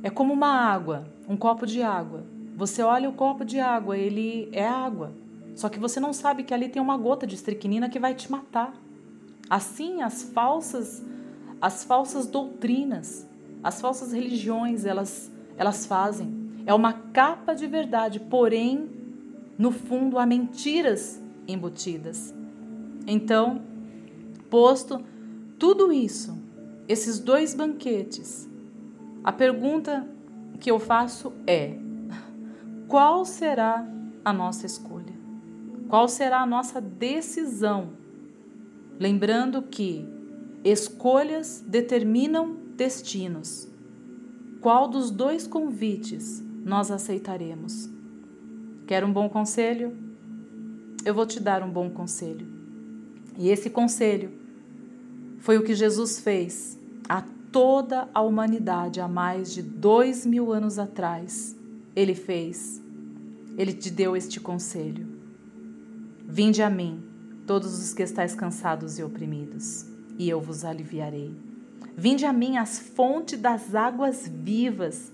é 0.03 0.11
como 0.11 0.35
uma 0.35 0.51
água, 0.51 1.05
um 1.27 1.39
copo 1.39 1.65
de 1.65 1.83
água. 1.83 2.23
Você 2.55 2.83
olha 2.83 3.09
o 3.09 3.15
copo 3.15 3.47
de 3.47 3.59
água, 3.59 3.97
ele 3.97 4.51
é 4.53 4.69
água. 4.69 5.22
Só 5.55 5.69
que 5.69 5.79
você 5.79 6.01
não 6.01 6.13
sabe 6.13 6.45
que 6.45 6.55
ali 6.55 6.69
tem 6.69 6.81
uma 6.81 6.97
gota 6.97 7.27
de 7.27 7.35
estricnina 7.35 7.89
que 7.89 7.99
vai 7.99 8.15
te 8.15 8.31
matar. 8.31 8.75
Assim, 9.49 10.03
as 10.03 10.23
falsas 10.23 11.03
as 11.61 11.85
falsas 11.85 12.27
doutrinas, 12.27 13.25
as 13.63 13.81
falsas 13.81 14.13
religiões, 14.13 14.85
elas 14.85 15.31
elas 15.57 15.87
fazem. 15.87 16.43
É 16.67 16.75
uma 16.75 16.93
capa 16.93 17.55
de 17.55 17.67
verdade, 17.67 18.19
porém, 18.19 18.91
no 19.59 19.71
fundo 19.71 20.19
há 20.19 20.27
mentiras 20.27 21.23
embutidas. 21.47 22.35
Então, 23.07 23.63
posto 24.51 25.05
tudo 25.59 25.93
isso, 25.93 26.37
esses 26.89 27.19
dois 27.19 27.55
banquetes, 27.55 28.49
a 29.23 29.31
pergunta 29.31 30.09
que 30.59 30.71
eu 30.71 30.79
faço 30.79 31.33
é: 31.47 31.77
qual 32.89 33.25
será 33.25 33.87
a 34.25 34.33
nossa 34.33 34.67
escolha? 34.67 35.12
Qual 35.93 36.09
será 36.09 36.41
a 36.41 36.47
nossa 36.47 36.81
decisão? 36.81 37.91
Lembrando 38.99 39.61
que 39.61 40.09
escolhas 40.65 41.63
determinam 41.69 42.57
destinos. 42.79 43.69
Qual 44.63 44.89
dos 44.89 45.11
dois 45.11 45.47
convites 45.47 46.43
nós 46.65 46.91
aceitaremos? 46.91 47.91
Quer 48.87 49.05
um 49.05 49.13
bom 49.13 49.29
conselho? 49.29 49.95
Eu 51.05 51.13
vou 51.13 51.27
te 51.27 51.39
dar 51.39 51.63
um 51.63 51.71
bom 51.71 51.91
conselho. 51.91 52.47
E 53.37 53.51
esse 53.51 53.69
conselho 53.69 54.33
foi 55.41 55.59
o 55.59 55.63
que 55.63 55.75
Jesus 55.75 56.21
fez 56.21 56.81
a 57.07 57.21
toda 57.53 58.09
a 58.15 58.23
humanidade 58.23 58.99
há 58.99 59.07
mais 59.07 59.53
de 59.53 59.61
dois 59.61 60.25
mil 60.25 60.55
anos 60.55 60.79
atrás. 60.79 61.55
Ele 61.95 62.15
fez, 62.15 62.83
ele 63.59 63.75
te 63.75 63.91
deu 63.91 64.17
este 64.17 64.41
conselho. 64.41 65.12
Vinde 66.35 66.63
a 66.63 66.71
mim, 66.71 67.05
todos 67.47 67.79
os 67.79 67.93
que 67.93 68.03
estáis 68.03 68.35
cansados 68.35 68.99
e 68.99 69.03
oprimidos, 69.03 69.85
e 70.19 70.31
eu 70.31 70.41
vos 70.41 70.65
aliviarei. 70.65 71.31
Vinde 71.95 72.25
a 72.25 72.33
mim 72.33 72.57
as 72.57 72.79
fontes 72.79 73.39
das 73.39 73.75
águas 73.75 74.27
vivas, 74.27 75.13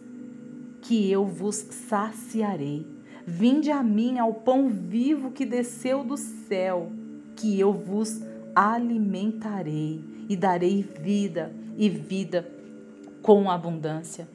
que 0.81 1.11
eu 1.11 1.26
vos 1.26 1.57
saciarei. 1.57 2.87
Vinde 3.26 3.68
a 3.72 3.83
mim 3.83 4.20
ao 4.20 4.33
pão 4.33 4.68
vivo 4.68 5.33
que 5.33 5.44
desceu 5.44 6.04
do 6.04 6.16
céu, 6.16 6.92
que 7.35 7.59
eu 7.59 7.72
vos 7.72 8.20
alimentarei 8.54 10.04
e 10.28 10.37
darei 10.37 10.85
vida 11.00 11.52
e 11.76 11.88
vida 11.88 12.48
com 13.22 13.50
abundância. 13.50 14.28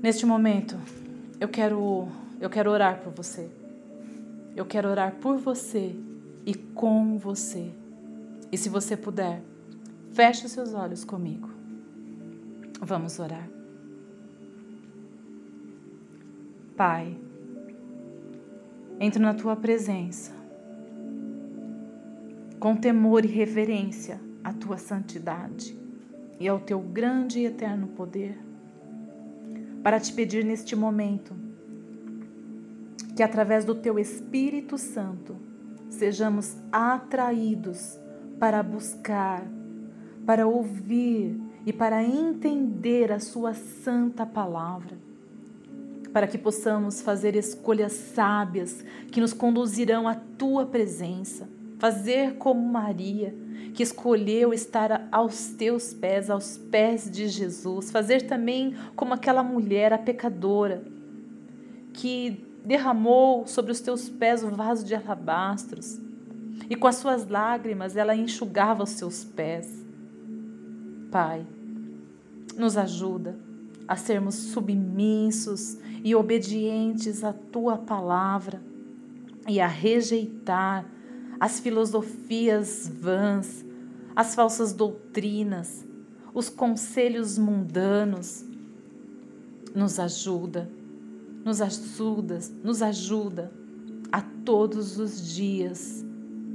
Neste 0.00 0.24
momento, 0.24 0.78
eu 1.40 1.48
quero 1.48 2.06
eu 2.40 2.48
quero 2.48 2.70
orar 2.70 3.00
por 3.00 3.12
você. 3.12 3.63
Eu 4.56 4.64
quero 4.64 4.88
orar 4.88 5.16
por 5.16 5.36
você 5.36 5.96
e 6.46 6.54
com 6.54 7.18
você. 7.18 7.72
E 8.52 8.56
se 8.56 8.68
você 8.68 8.96
puder, 8.96 9.42
feche 10.12 10.46
os 10.46 10.52
seus 10.52 10.74
olhos 10.74 11.04
comigo. 11.04 11.50
Vamos 12.80 13.18
orar. 13.18 13.48
Pai, 16.76 17.16
entro 19.00 19.20
na 19.20 19.34
tua 19.34 19.56
presença 19.56 20.32
com 22.58 22.74
temor 22.74 23.24
e 23.24 23.28
reverência 23.28 24.18
à 24.42 24.52
tua 24.52 24.78
santidade 24.78 25.76
e 26.40 26.48
ao 26.48 26.58
teu 26.58 26.80
grande 26.80 27.40
e 27.40 27.44
eterno 27.44 27.88
poder, 27.88 28.38
para 29.82 30.00
te 30.00 30.12
pedir 30.12 30.44
neste 30.44 30.74
momento 30.74 31.43
que 33.14 33.22
através 33.22 33.64
do 33.64 33.74
teu 33.74 33.98
Espírito 33.98 34.76
Santo 34.76 35.36
sejamos 35.88 36.56
atraídos 36.72 37.98
para 38.38 38.62
buscar, 38.62 39.46
para 40.26 40.46
ouvir 40.46 41.40
e 41.64 41.72
para 41.72 42.02
entender 42.02 43.12
a 43.12 43.20
Sua 43.20 43.54
santa 43.54 44.26
palavra, 44.26 44.98
para 46.12 46.26
que 46.26 46.36
possamos 46.36 47.00
fazer 47.00 47.36
escolhas 47.36 47.92
sábias 47.92 48.84
que 49.10 49.20
nos 49.20 49.32
conduzirão 49.32 50.08
à 50.08 50.14
Tua 50.14 50.66
presença, 50.66 51.48
fazer 51.78 52.34
como 52.34 52.68
Maria, 52.68 53.34
que 53.72 53.82
escolheu 53.82 54.52
estar 54.52 55.08
aos 55.10 55.48
Teus 55.48 55.94
pés, 55.94 56.30
aos 56.30 56.58
pés 56.58 57.10
de 57.10 57.28
Jesus, 57.28 57.90
fazer 57.90 58.22
também 58.22 58.74
como 58.96 59.14
aquela 59.14 59.42
mulher, 59.42 59.92
a 59.92 59.98
pecadora, 59.98 60.84
que 61.92 62.53
derramou 62.64 63.46
sobre 63.46 63.70
os 63.70 63.80
teus 63.80 64.08
pés 64.08 64.42
o 64.42 64.50
vaso 64.50 64.84
de 64.84 64.94
alabastros, 64.94 66.00
e 66.70 66.74
com 66.74 66.86
as 66.86 66.96
suas 66.96 67.28
lágrimas 67.28 67.96
ela 67.96 68.16
enxugava 68.16 68.84
os 68.84 68.90
seus 68.90 69.22
pés. 69.22 69.84
Pai, 71.10 71.46
nos 72.56 72.76
ajuda 72.76 73.38
a 73.86 73.96
sermos 73.96 74.34
submissos 74.34 75.76
e 76.02 76.14
obedientes 76.14 77.22
à 77.22 77.32
tua 77.32 77.76
palavra 77.76 78.62
e 79.46 79.60
a 79.60 79.66
rejeitar 79.66 80.86
as 81.38 81.60
filosofias 81.60 82.88
vãs, 82.88 83.64
as 84.16 84.34
falsas 84.34 84.72
doutrinas, 84.72 85.84
os 86.32 86.48
conselhos 86.48 87.36
mundanos. 87.36 88.44
Nos 89.74 89.98
ajuda 89.98 90.70
nos 91.44 91.60
ajuda, 91.60 92.38
nos 92.62 92.82
ajuda 92.82 93.52
a 94.10 94.20
todos 94.20 94.98
os 94.98 95.34
dias, 95.34 96.04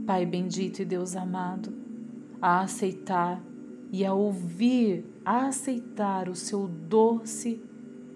Pai 0.06 0.26
bendito 0.26 0.80
e 0.82 0.86
Deus 0.86 1.16
amado, 1.16 1.72
a 2.42 2.62
aceitar 2.62 3.40
e 3.92 4.04
a 4.04 4.14
ouvir, 4.14 5.06
a 5.24 5.48
aceitar 5.48 6.28
o 6.28 6.36
seu 6.36 6.68
doce 6.68 7.62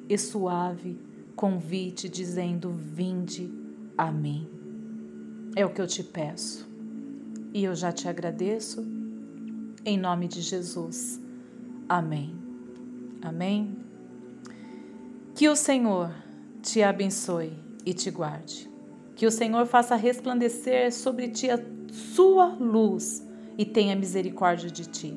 e 0.10 0.18
suave 0.18 0.98
convite 1.36 2.10
dizendo: 2.10 2.72
Vinde 2.72 3.52
a 3.98 4.12
mim. 4.12 4.48
É 5.56 5.66
o 5.66 5.70
que 5.70 5.82
eu 5.82 5.88
te 5.88 6.04
peço. 6.04 6.68
E 7.54 7.64
eu 7.64 7.76
já 7.76 7.92
te 7.92 8.08
agradeço. 8.08 8.84
Em 9.86 9.98
nome 9.98 10.28
de 10.28 10.42
Jesus. 10.42 11.22
Amém. 11.88 12.34
Amém. 13.22 13.78
Que 15.36 15.50
o 15.50 15.56
Senhor 15.56 16.23
te 16.64 16.82
abençoe 16.82 17.52
e 17.86 17.94
te 17.94 18.10
guarde. 18.10 18.70
Que 19.16 19.28
o 19.28 19.32
Senhor 19.32 19.68
faça 19.68 19.96
resplandecer 19.96 20.92
sobre 20.92 21.28
ti 21.28 21.50
a 21.50 21.60
sua 21.92 22.56
luz 22.56 23.28
e 23.58 23.66
tenha 23.66 23.96
misericórdia 23.96 24.72
de 24.72 24.86
ti. 24.88 25.14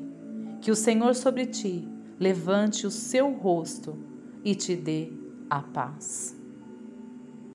Que 0.61 0.69
o 0.69 0.75
Senhor 0.75 1.15
sobre 1.15 1.45
ti 1.45 1.87
levante 2.19 2.85
o 2.85 2.91
seu 2.91 3.31
rosto 3.31 3.97
e 4.43 4.53
te 4.53 4.75
dê 4.75 5.11
a 5.49 5.61
paz. 5.61 6.36